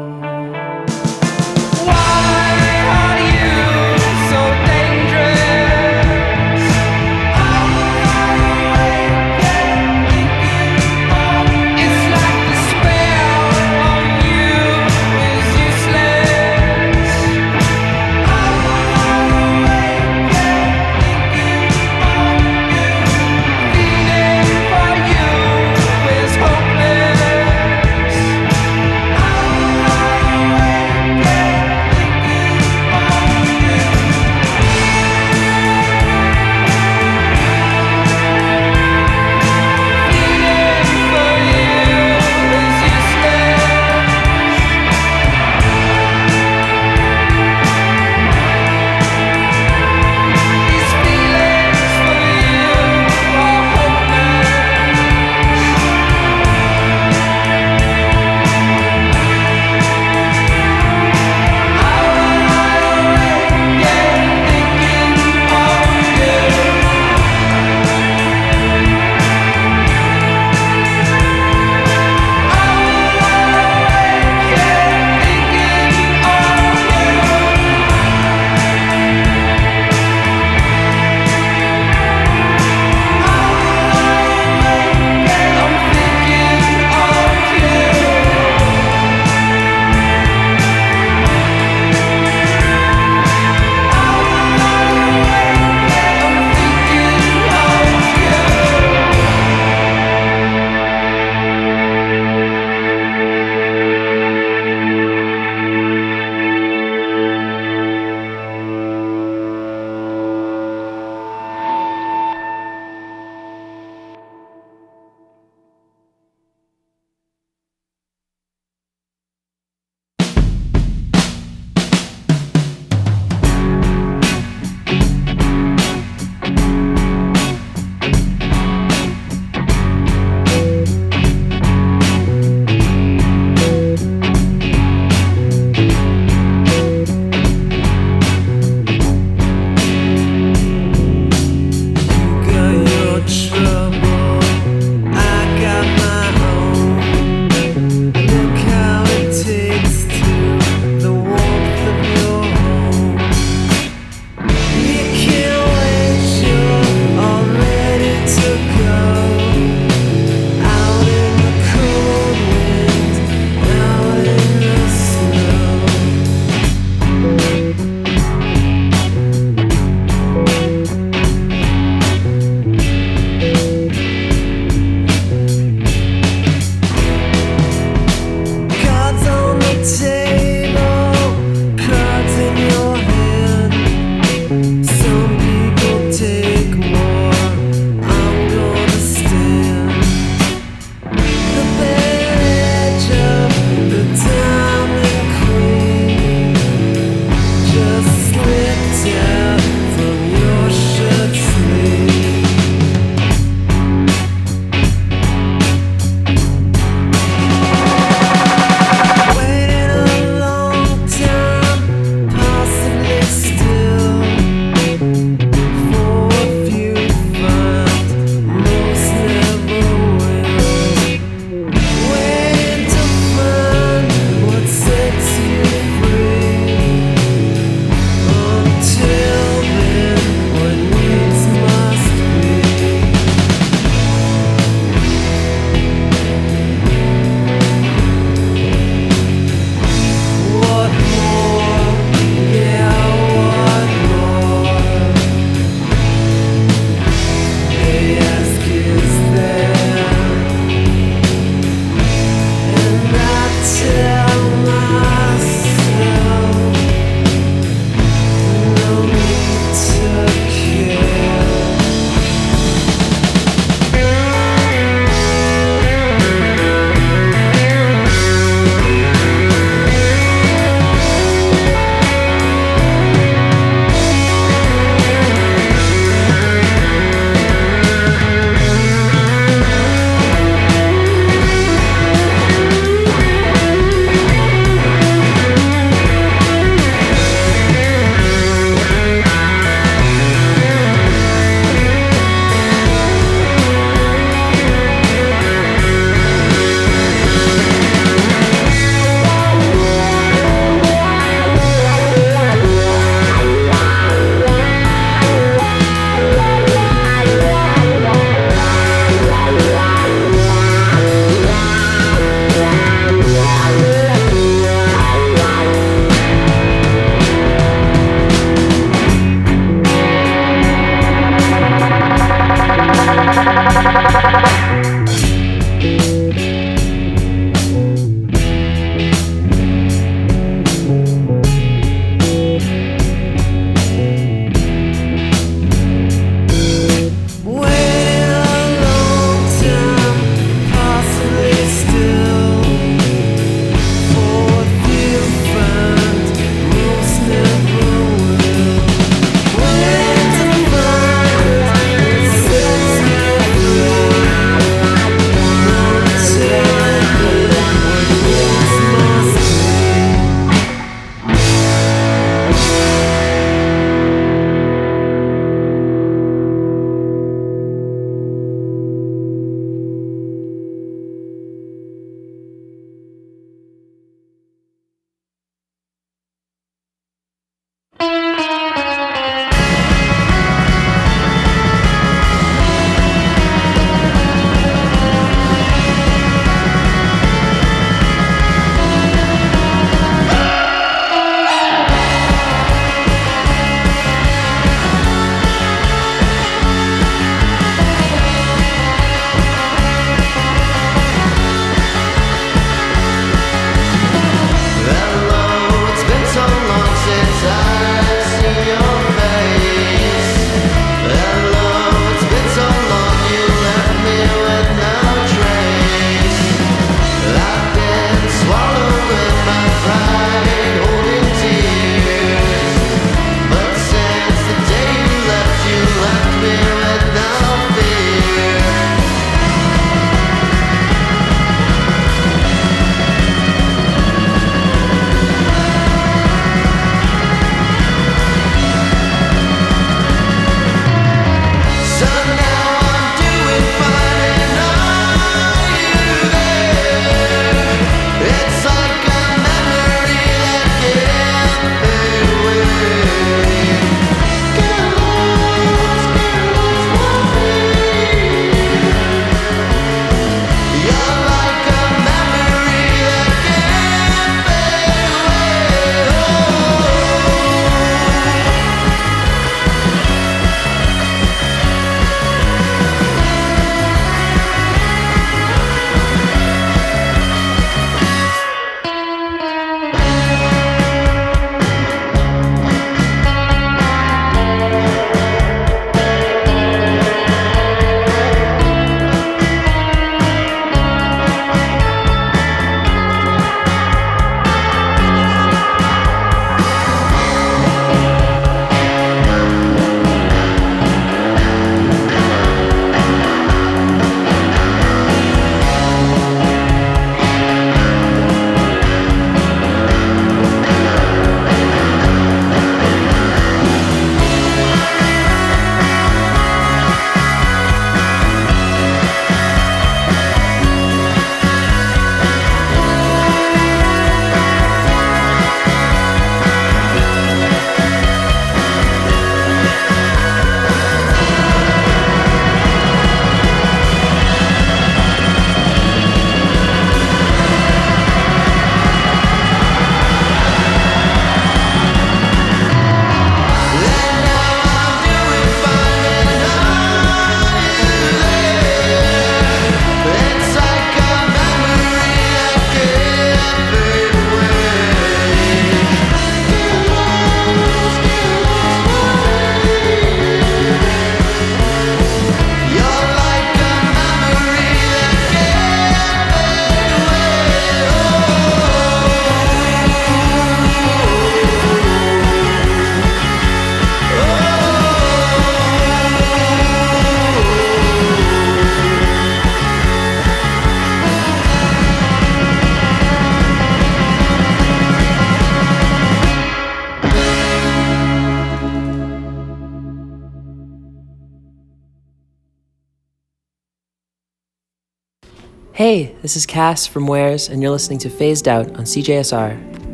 This 596.27 596.35
is 596.35 596.45
Cass 596.45 596.89
from 596.89 597.07
Wares, 597.07 597.49
and 597.49 597.63
you're 597.63 597.71
listening 597.71 598.01
to 598.01 598.11
Phased 598.11 598.49
Out 598.49 598.67
on 598.71 598.85
CJSR. 598.85 599.57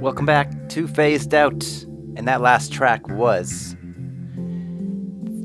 Welcome 0.00 0.26
back 0.26 0.68
to 0.68 0.86
Phased 0.86 1.32
Out. 1.32 1.64
And 2.16 2.28
that 2.28 2.42
last 2.42 2.74
track 2.74 3.08
was 3.08 3.74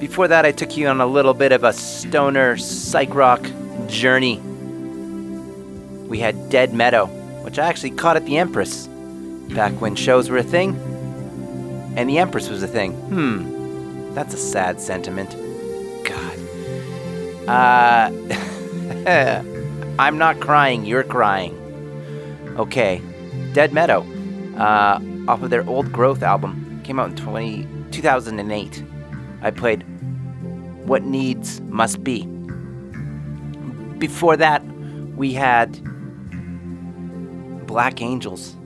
Before 0.00 0.26
that, 0.26 0.44
I 0.44 0.52
took 0.52 0.76
you 0.76 0.88
on 0.88 1.00
a 1.00 1.06
little 1.06 1.34
bit 1.34 1.52
of 1.52 1.62
a 1.62 1.72
stoner 1.72 2.56
psych 2.56 3.14
rock 3.14 3.46
journey. 3.86 4.38
We 6.08 6.18
had 6.18 6.48
Dead 6.48 6.72
Meadow, 6.74 7.06
which 7.44 7.58
I 7.58 7.68
actually 7.68 7.90
caught 7.90 8.16
at 8.16 8.24
the 8.24 8.38
Empress 8.38 8.88
back 9.50 9.72
when 9.80 9.94
shows 9.94 10.30
were 10.30 10.38
a 10.38 10.42
thing 10.42 10.74
and 11.96 12.08
the 12.08 12.18
Empress 12.18 12.48
was 12.48 12.62
a 12.62 12.68
thing. 12.68 12.92
Hmm, 12.92 14.14
that's 14.14 14.32
a 14.34 14.38
sad 14.38 14.80
sentiment. 14.80 15.36
God. 16.04 17.48
Uh, 17.48 19.42
I'm 19.98 20.16
not 20.16 20.40
crying, 20.40 20.84
you're 20.84 21.02
crying. 21.02 21.56
Okay, 22.56 23.02
Dead 23.52 23.72
Meadow, 23.72 24.02
uh, 24.56 25.00
off 25.28 25.42
of 25.42 25.50
their 25.50 25.68
Old 25.68 25.92
Growth 25.92 26.22
album, 26.22 26.80
came 26.84 26.98
out 26.98 27.10
in 27.10 27.16
20, 27.16 27.66
2008. 27.90 28.84
I 29.42 29.50
played 29.50 29.84
What 30.84 31.04
Needs 31.04 31.60
Must 31.62 32.02
Be. 32.02 32.24
Before 33.98 34.36
that, 34.36 34.64
we 35.16 35.32
had 35.34 35.78
Black 37.66 38.02
Angels, 38.02 38.56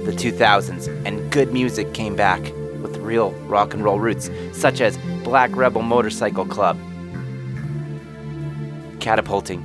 the 0.06 0.12
2000s, 0.12 0.88
and 1.06 1.32
good 1.32 1.52
music 1.52 1.94
came 1.94 2.16
back 2.16 2.42
with 2.82 2.98
real 2.98 3.32
rock 3.48 3.74
and 3.74 3.84
roll 3.84 4.00
roots, 4.00 4.30
such 4.54 4.82
as 4.82 4.98
Black 5.24 5.56
Rebel 5.56 5.82
Motorcycle 5.82 6.46
Club, 6.46 6.78
catapulting 9.06 9.62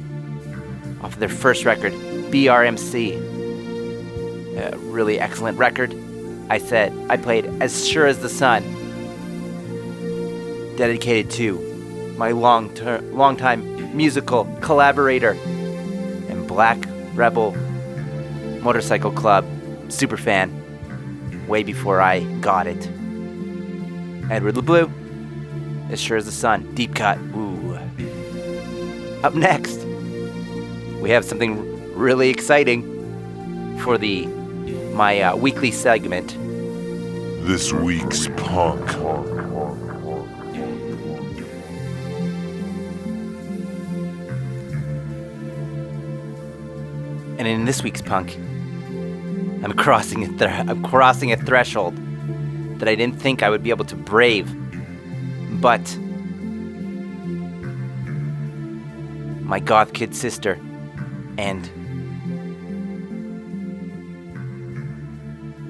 off 1.00 1.14
of 1.14 1.18
their 1.18 1.30
first 1.30 1.64
record, 1.64 1.94
BRMC. 2.30 3.16
A 4.58 4.74
uh, 4.74 4.78
really 4.80 5.18
excellent 5.18 5.56
record. 5.56 5.94
I 6.50 6.58
said 6.58 6.92
I 7.08 7.16
played 7.16 7.46
As 7.62 7.88
Sure 7.88 8.06
as 8.06 8.18
the 8.18 8.28
Sun 8.28 8.62
dedicated 10.76 11.30
to 11.32 11.58
my 12.18 12.32
long 12.32 12.74
ter- 12.74 13.00
long-time 13.12 13.96
musical 13.96 14.44
collaborator 14.60 15.30
and 15.30 16.46
Black 16.46 16.78
Rebel 17.14 17.52
Motorcycle 18.60 19.10
Club 19.10 19.46
super 19.88 20.18
fan 20.18 20.48
way 21.48 21.62
before 21.62 22.02
I 22.02 22.20
got 22.40 22.66
it. 22.66 22.86
Edward 24.30 24.54
LeBlue, 24.56 25.90
as 25.90 25.98
sure 25.98 26.18
as 26.18 26.26
the 26.26 26.32
sun, 26.32 26.74
deep 26.74 26.94
cut. 26.94 27.18
Up 29.22 29.34
next, 29.34 29.84
we 31.00 31.10
have 31.10 31.26
something 31.26 31.94
really 31.94 32.30
exciting 32.30 33.78
for 33.80 33.98
the 33.98 34.26
my 34.94 35.20
uh, 35.20 35.36
weekly 35.36 35.70
segment. 35.70 36.36
This 37.46 37.70
week's 37.70 38.28
punk. 38.38 38.80
And 47.38 47.46
in 47.46 47.66
this 47.66 47.82
week's 47.82 48.02
punk, 48.02 48.36
I'm 49.62 49.74
crossing 49.74 50.24
a 50.24 50.28
thr 50.38 50.48
I'm 50.48 50.82
crossing 50.82 51.30
a 51.30 51.36
threshold 51.36 51.94
that 52.78 52.88
I 52.88 52.94
didn't 52.94 53.20
think 53.20 53.42
I 53.42 53.50
would 53.50 53.62
be 53.62 53.68
able 53.68 53.84
to 53.84 53.96
brave. 53.96 54.50
But 55.60 55.84
my 59.50 59.58
goth 59.58 59.92
kid 59.92 60.14
sister. 60.14 60.54
And 61.36 61.68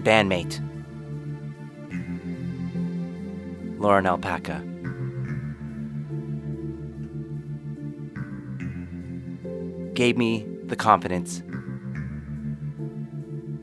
bandmate. 0.04 0.60
Lauren 3.78 4.04
Alpaca. 4.06 4.62
Gave 9.94 10.18
me 10.18 10.46
the 10.64 10.76
confidence 10.76 11.42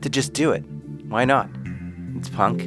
to 0.02 0.10
just 0.10 0.32
do 0.32 0.50
it. 0.50 0.64
Why 1.06 1.24
not? 1.24 1.48
It's 2.16 2.28
punk, 2.28 2.62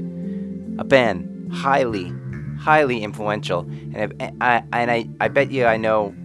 a 0.79 0.85
band. 0.85 1.27
Highly, 1.51 2.13
highly 2.57 3.03
influential, 3.03 3.69
and 3.93 4.13
I, 4.21 4.31
I 4.39 4.63
and 4.71 4.89
I, 4.89 5.09
I 5.19 5.27
bet 5.27 5.51
you 5.51 5.65
I 5.65 5.75
know 5.75 6.15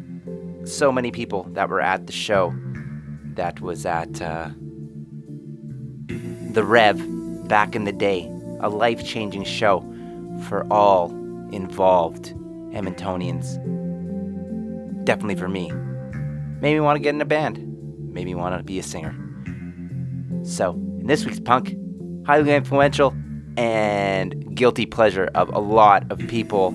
so 0.67 0.93
many 0.93 1.11
people 1.11 1.45
that 1.53 1.69
were 1.69 1.81
at 1.81 2.07
the 2.07 2.13
show. 2.13 2.55
That 3.35 3.61
was 3.61 3.85
at 3.85 4.21
uh, 4.23 4.51
the 6.09 6.65
Rev 6.65 7.49
back 7.49 7.77
in 7.77 7.85
the 7.85 7.93
day, 7.93 8.31
a 8.61 8.69
life-changing 8.69 9.45
show 9.45 9.81
for 10.49 10.67
all 10.73 11.11
involved 11.53 12.35
Edmontonians. 12.73 13.57
Definitely 15.05 15.37
for 15.37 15.49
me. 15.49 15.71
Maybe 16.61 16.81
want 16.81 16.97
to 16.97 17.01
get 17.01 17.15
in 17.15 17.21
a 17.21 17.27
band. 17.27 17.63
Maybe 18.13 18.35
want 18.35 18.57
to 18.57 18.65
be 18.65 18.79
a 18.79 18.83
singer. 18.83 19.15
So, 20.43 20.73
in 20.73 21.07
this 21.07 21.25
week's 21.27 21.41
punk, 21.41 21.77
highly 22.27 22.55
influential 22.55 23.15
and 23.57 24.57
guilty 24.57 24.87
pleasure 24.87 25.31
of 25.35 25.49
a 25.55 25.59
lot 25.59 26.11
of 26.11 26.19
people 26.27 26.71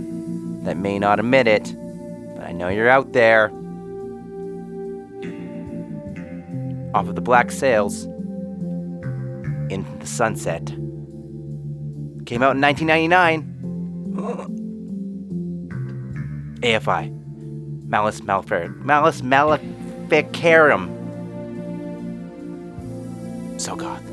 that 0.63 0.77
may 0.77 0.99
not 0.99 1.19
admit 1.19 1.47
it, 1.47 1.75
but 2.35 2.45
I 2.45 2.51
know 2.51 2.69
you're 2.69 2.89
out 2.89 3.13
there. 3.13 3.51
Off 6.93 7.07
of 7.07 7.15
the 7.15 7.21
Black 7.21 7.51
Sails, 7.51 8.05
in 9.71 9.85
the 9.99 10.05
Sunset. 10.07 10.65
Came 12.25 12.43
out 12.43 12.55
in 12.55 12.61
1999. 12.61 13.47
AFI. 16.61 17.09
Malice 17.87 18.21
Malefic- 18.21 18.75
Malleus 18.83 19.21
Maleficarum. 19.23 20.89
So 23.57 23.75
goth. 23.75 24.10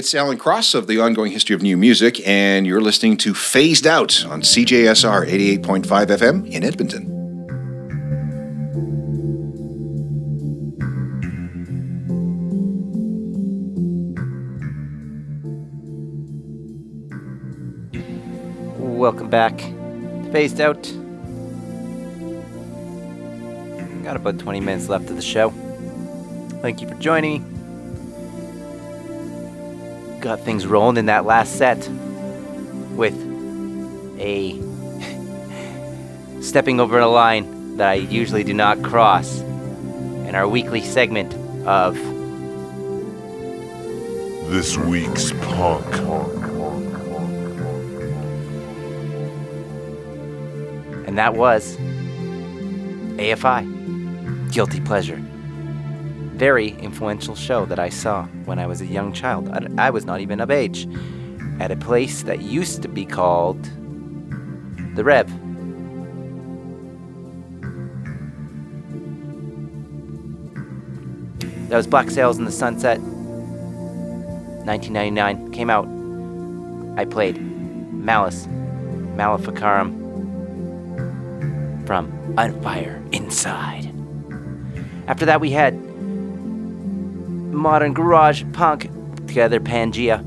It's 0.00 0.14
Alan 0.14 0.38
Cross 0.38 0.72
of 0.72 0.86
the 0.86 0.98
Ongoing 0.98 1.30
History 1.30 1.54
of 1.54 1.60
New 1.60 1.76
Music, 1.76 2.26
and 2.26 2.66
you're 2.66 2.80
listening 2.80 3.18
to 3.18 3.34
Phased 3.34 3.86
Out 3.86 4.24
on 4.24 4.40
CJSR 4.40 5.28
88.5 5.28 5.84
FM 5.84 6.50
in 6.50 6.64
Edmonton. 6.64 7.06
Welcome 18.78 19.28
back 19.28 19.58
to 19.58 20.30
Phased 20.32 20.62
Out. 20.62 20.82
Got 24.02 24.16
about 24.16 24.38
20 24.38 24.60
minutes 24.60 24.88
left 24.88 25.10
of 25.10 25.16
the 25.16 25.20
show. 25.20 25.50
Thank 26.62 26.80
you 26.80 26.88
for 26.88 26.94
joining 26.94 27.42
me. 27.42 27.49
Got 30.30 30.38
things 30.42 30.64
rolling 30.64 30.96
in 30.96 31.06
that 31.06 31.24
last 31.24 31.58
set 31.58 31.88
with 32.94 33.16
a 34.20 34.60
stepping 36.40 36.78
over 36.78 37.00
a 37.00 37.08
line 37.08 37.78
that 37.78 37.88
I 37.88 37.94
usually 37.94 38.44
do 38.44 38.54
not 38.54 38.80
cross 38.80 39.40
in 39.40 40.36
our 40.36 40.46
weekly 40.46 40.82
segment 40.82 41.34
of 41.66 41.96
This 44.52 44.76
week's 44.76 45.32
punk. 45.32 45.84
and 51.08 51.18
that 51.18 51.34
was 51.34 51.76
AFI 53.16 54.52
Guilty 54.52 54.80
Pleasure. 54.80 55.20
Very 56.40 56.70
influential 56.78 57.36
show 57.36 57.66
that 57.66 57.78
I 57.78 57.90
saw 57.90 58.24
when 58.46 58.58
I 58.58 58.66
was 58.66 58.80
a 58.80 58.86
young 58.86 59.12
child. 59.12 59.50
I, 59.50 59.88
I 59.88 59.90
was 59.90 60.06
not 60.06 60.22
even 60.22 60.40
of 60.40 60.50
age. 60.50 60.88
At 61.60 61.70
a 61.70 61.76
place 61.76 62.22
that 62.22 62.40
used 62.40 62.80
to 62.80 62.88
be 62.88 63.04
called 63.04 63.62
The 64.96 65.04
Rev. 65.04 65.28
That 71.68 71.76
was 71.76 71.86
Black 71.86 72.10
Sails 72.10 72.38
in 72.38 72.46
the 72.46 72.50
Sunset. 72.50 73.00
1999 73.00 75.52
came 75.52 75.68
out. 75.68 75.86
I 76.98 77.04
played 77.04 77.36
Malleus 77.92 78.46
Maleficarum 79.14 79.94
from 81.84 82.10
On 82.38 82.58
Fire 82.62 83.02
Inside. 83.12 83.92
After 85.06 85.26
that, 85.26 85.42
we 85.42 85.50
had 85.50 85.89
modern 87.60 87.92
garage 87.92 88.42
punk 88.54 88.90
together 89.26 89.60
Pangea 89.60 90.18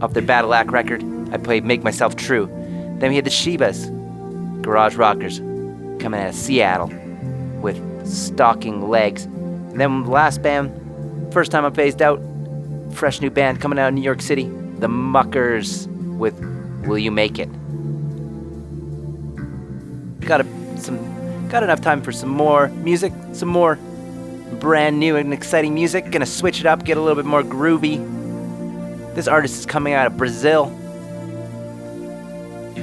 off 0.00 0.14
their 0.14 0.22
Badillac 0.22 0.70
record. 0.70 1.02
I 1.32 1.36
played 1.36 1.64
Make 1.64 1.82
Myself 1.82 2.14
True. 2.16 2.46
Then 2.98 3.10
we 3.10 3.16
had 3.16 3.24
the 3.24 3.30
Shivas, 3.30 3.90
garage 4.62 4.94
rockers, 4.94 5.38
coming 6.00 6.20
out 6.20 6.28
of 6.28 6.34
Seattle 6.34 6.86
with 7.60 7.78
stalking 8.06 8.88
legs. 8.88 9.24
And 9.24 9.80
then 9.80 10.04
the 10.04 10.10
last 10.10 10.40
band, 10.40 11.32
first 11.32 11.50
time 11.50 11.64
I 11.64 11.70
phased 11.70 12.00
out, 12.00 12.22
fresh 12.92 13.20
new 13.20 13.30
band 13.30 13.60
coming 13.60 13.78
out 13.78 13.88
of 13.88 13.94
New 13.94 14.02
York 14.02 14.22
City, 14.22 14.44
the 14.78 14.88
Muckers 14.88 15.88
with 15.88 16.38
Will 16.86 16.98
You 16.98 17.10
Make 17.10 17.38
It? 17.38 17.50
Got 20.20 20.42
a, 20.42 20.78
some, 20.78 21.48
got 21.48 21.62
enough 21.62 21.80
time 21.80 22.02
for 22.02 22.12
some 22.12 22.30
more 22.30 22.68
music, 22.68 23.12
some 23.32 23.48
more 23.48 23.78
brand 24.58 24.98
new 24.98 25.16
and 25.16 25.32
exciting 25.32 25.74
music. 25.74 26.10
Gonna 26.10 26.26
switch 26.26 26.60
it 26.60 26.66
up, 26.66 26.84
get 26.84 26.96
a 26.96 27.00
little 27.00 27.16
bit 27.16 27.24
more 27.24 27.42
groovy. 27.42 27.98
This 29.14 29.28
artist 29.28 29.58
is 29.58 29.66
coming 29.66 29.92
out 29.92 30.06
of 30.06 30.16
Brazil. 30.16 30.66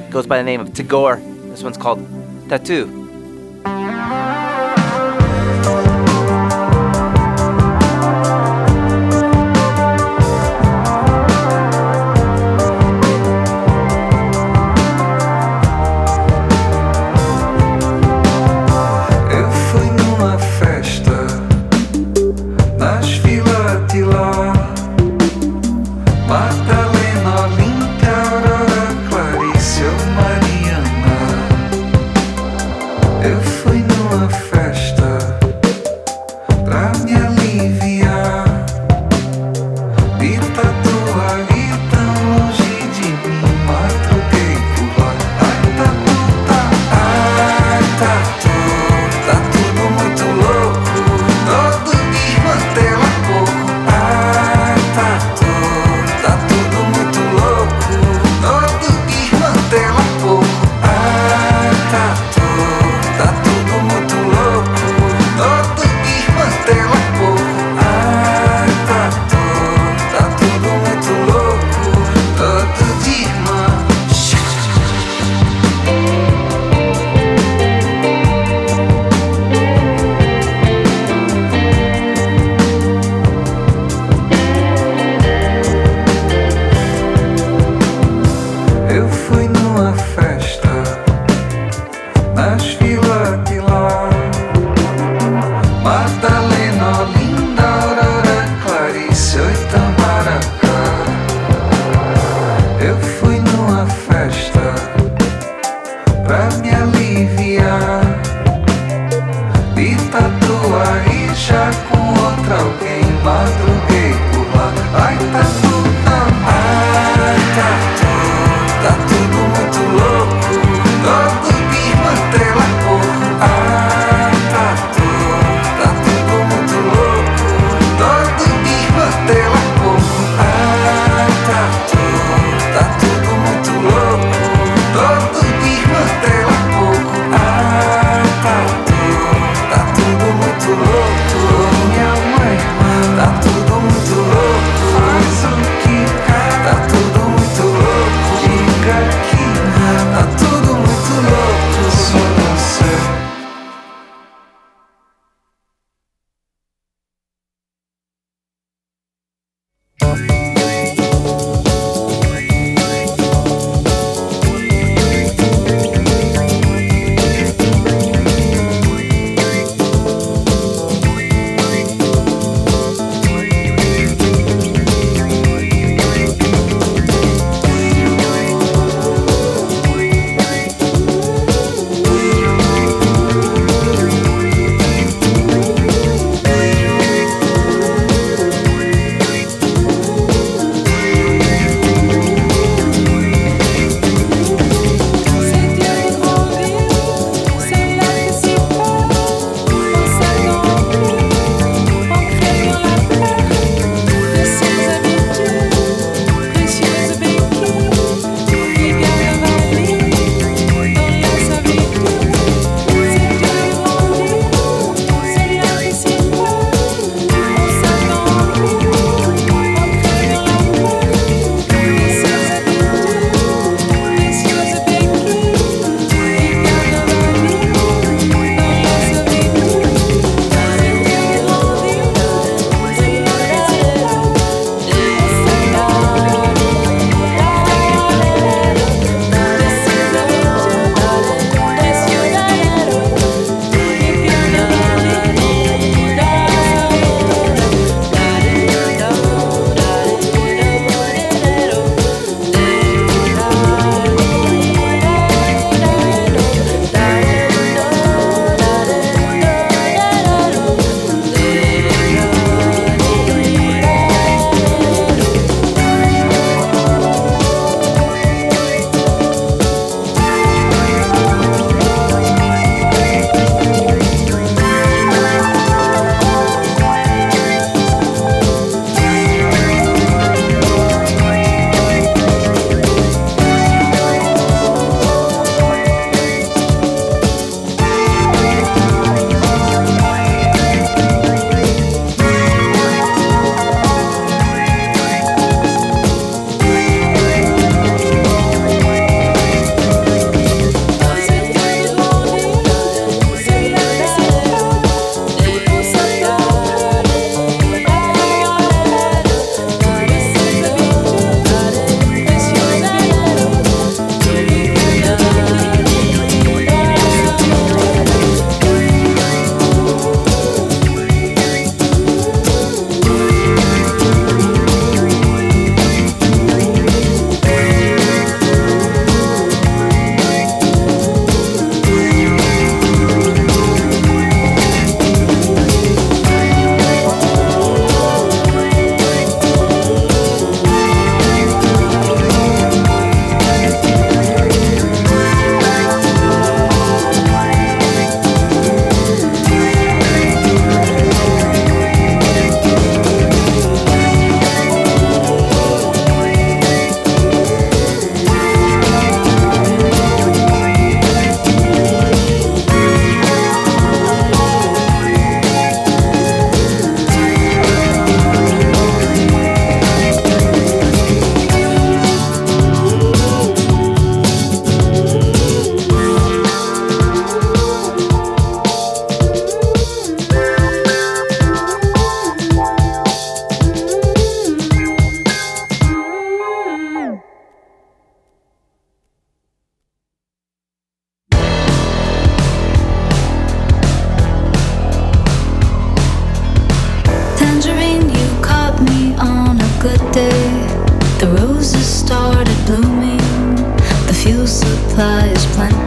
Goes 0.10 0.27
by 0.27 0.38
the 0.38 0.44
name 0.44 0.61
of 0.61 0.73
Tagore. 0.73 1.18
This 1.49 1.64
one's 1.64 1.77
called 1.77 2.06
Tattoo. 2.49 2.85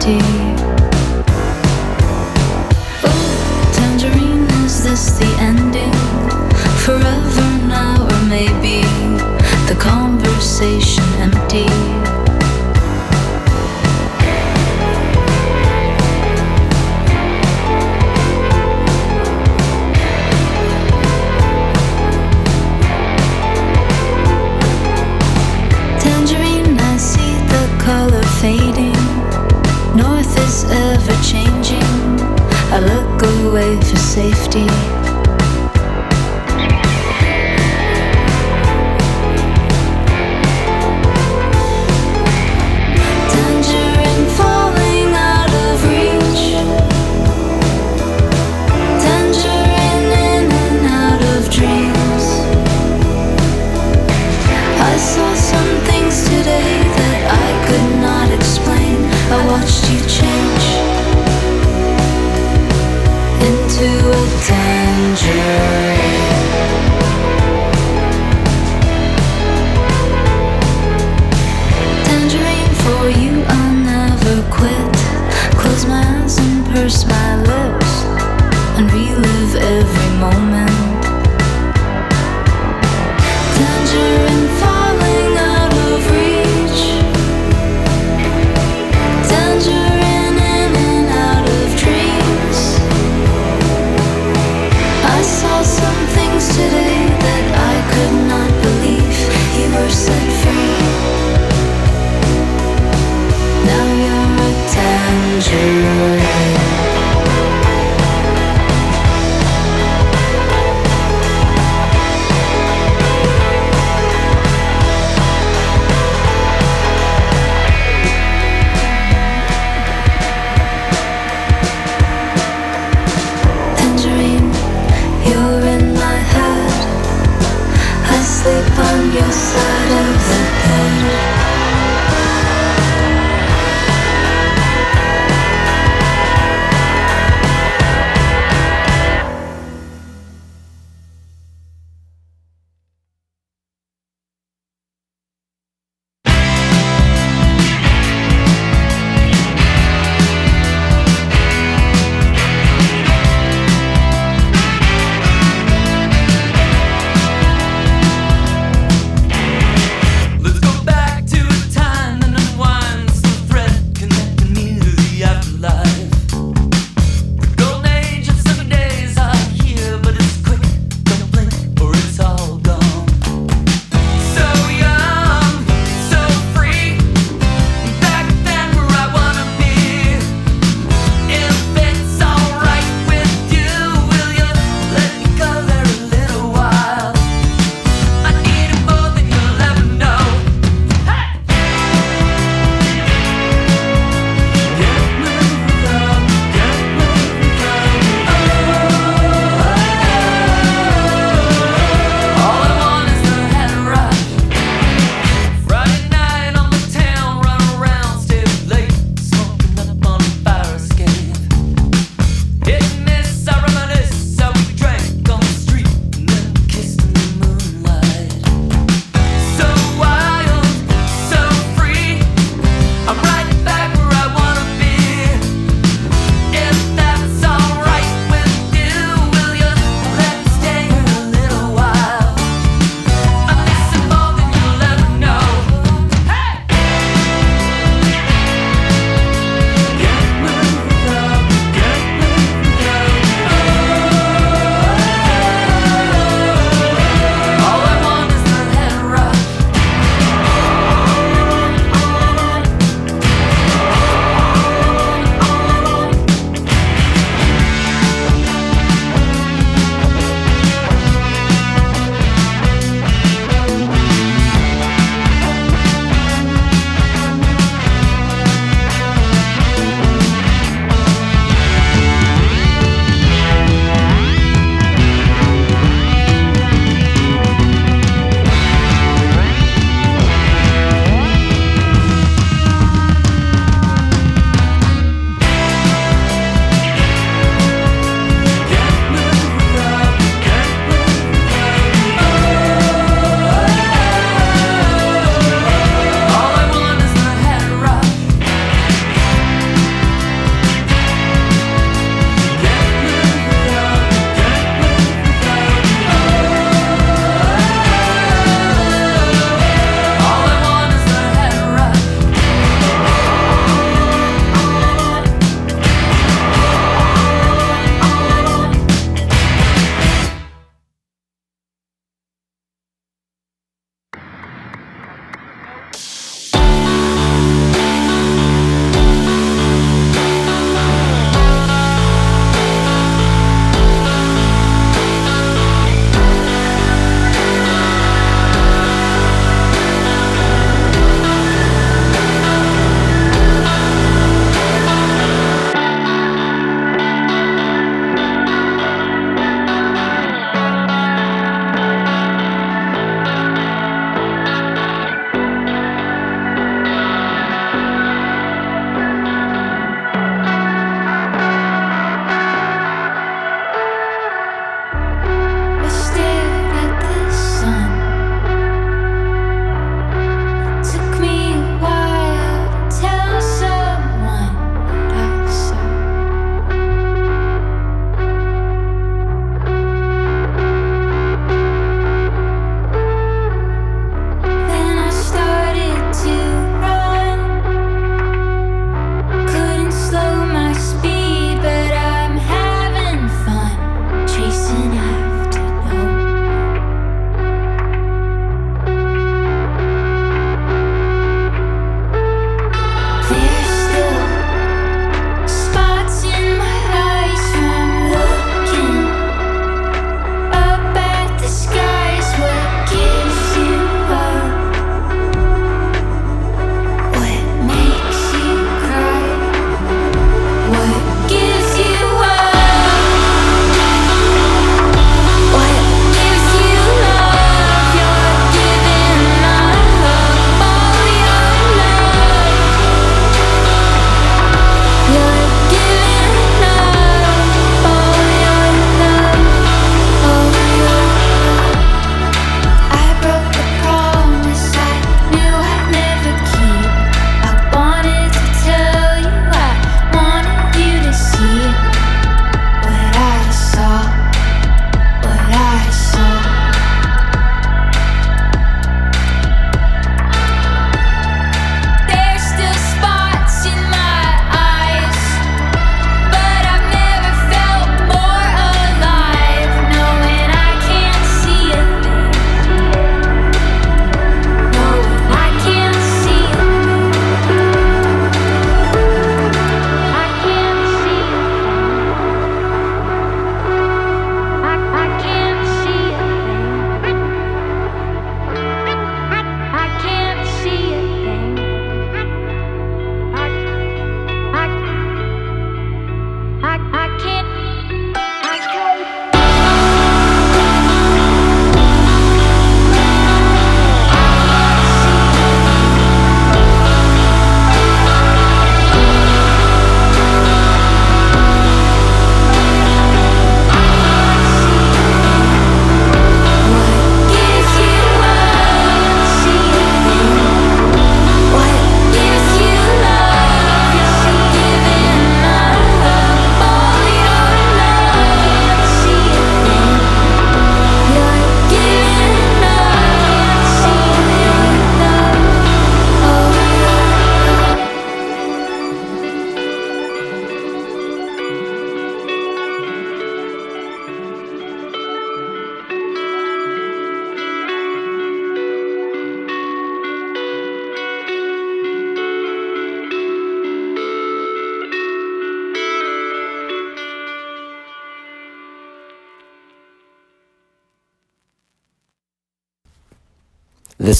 Is 0.07 0.40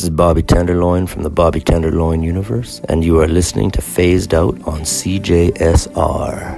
This 0.01 0.09
is 0.09 0.15
Bobby 0.15 0.41
Tenderloin 0.41 1.05
from 1.05 1.21
the 1.21 1.29
Bobby 1.29 1.61
Tenderloin 1.61 2.23
universe, 2.23 2.81
and 2.89 3.05
you 3.05 3.19
are 3.19 3.27
listening 3.27 3.69
to 3.69 3.83
Phased 3.83 4.33
Out 4.33 4.55
on 4.63 4.81
CJSR. 4.81 6.55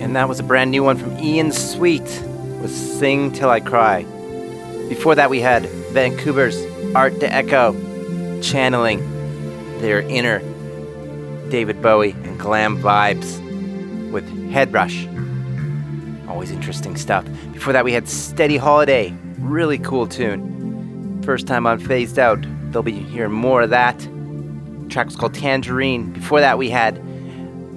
And 0.00 0.16
that 0.16 0.28
was 0.28 0.40
a 0.40 0.42
brand 0.42 0.72
new 0.72 0.82
one 0.82 0.96
from 0.96 1.16
Ian 1.18 1.52
Sweet 1.52 2.02
with 2.60 2.72
Sing 2.72 3.30
Till 3.30 3.50
I 3.50 3.60
Cry. 3.60 4.02
Before 4.88 5.14
that, 5.14 5.30
we 5.30 5.38
had 5.38 5.66
Vancouver's 5.92 6.60
Art 6.96 7.20
d'Ecco 7.20 8.40
channeling 8.42 8.98
their 9.78 10.00
inner 10.00 10.40
David 11.50 11.80
Bowie 11.80 12.16
and 12.24 12.36
glam 12.36 12.82
vibes 12.82 13.40
with 14.10 14.28
Headrush. 14.50 15.08
Always 16.28 16.50
interesting 16.50 16.96
stuff. 16.96 17.24
Before 17.64 17.72
that, 17.72 17.86
we 17.86 17.94
had 17.94 18.06
Steady 18.10 18.58
Holiday. 18.58 19.16
Really 19.38 19.78
cool 19.78 20.06
tune. 20.06 21.22
First 21.22 21.46
time 21.46 21.66
on 21.66 21.78
Phased 21.78 22.18
Out. 22.18 22.44
They'll 22.70 22.82
be 22.82 22.92
hearing 22.92 23.32
more 23.32 23.62
of 23.62 23.70
that. 23.70 23.98
The 24.00 24.88
track 24.90 25.06
was 25.06 25.16
called 25.16 25.32
Tangerine. 25.32 26.12
Before 26.12 26.40
that, 26.40 26.58
we 26.58 26.68
had 26.68 26.96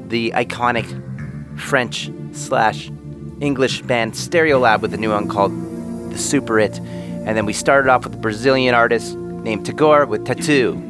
the 0.09 0.31
iconic 0.31 1.57
French 1.57 2.11
slash 2.33 2.89
English 3.39 3.81
band 3.83 4.11
Stereolab 4.11 4.81
with 4.81 4.93
a 4.93 4.97
new 4.97 5.11
one 5.11 5.29
called 5.29 5.53
The 6.11 6.17
Super 6.17 6.59
It. 6.59 6.79
And 6.79 7.37
then 7.37 7.45
we 7.45 7.53
started 7.53 7.89
off 7.89 8.03
with 8.03 8.13
a 8.13 8.17
Brazilian 8.17 8.75
artist 8.75 9.15
named 9.15 9.65
Tagore 9.65 10.05
with 10.05 10.25
Tattoo. 10.25 10.86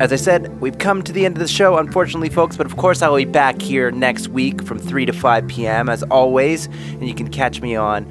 As 0.00 0.14
I 0.14 0.16
said, 0.16 0.62
we've 0.62 0.78
come 0.78 1.02
to 1.02 1.12
the 1.12 1.26
end 1.26 1.36
of 1.36 1.40
the 1.40 1.46
show, 1.46 1.76
unfortunately, 1.76 2.30
folks, 2.30 2.56
but 2.56 2.64
of 2.64 2.78
course, 2.78 3.02
I'll 3.02 3.16
be 3.16 3.26
back 3.26 3.60
here 3.60 3.90
next 3.90 4.28
week 4.28 4.62
from 4.62 4.78
3 4.78 5.04
to 5.04 5.12
5 5.12 5.46
p.m. 5.46 5.90
as 5.90 6.02
always, 6.04 6.68
and 6.68 7.06
you 7.06 7.14
can 7.14 7.28
catch 7.28 7.60
me 7.60 7.76
on 7.76 8.06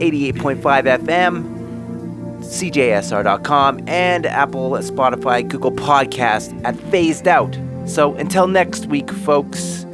88.5 0.00 0.60
FM, 0.60 2.42
CJSR.com, 2.42 3.80
and 3.88 4.26
Apple, 4.26 4.72
Spotify, 4.72 5.48
Google 5.48 5.72
Podcast 5.72 6.60
at 6.66 6.76
Phased 6.90 7.26
Out. 7.26 7.58
So 7.86 8.14
until 8.16 8.46
next 8.46 8.84
week, 8.86 9.10
folks, 9.10 9.86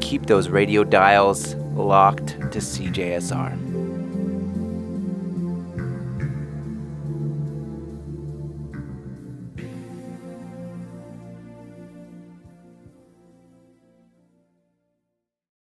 keep 0.00 0.26
those 0.26 0.48
radio 0.48 0.82
dials 0.82 1.54
locked 1.76 2.30
to 2.50 2.58
CJSR. 2.58 3.69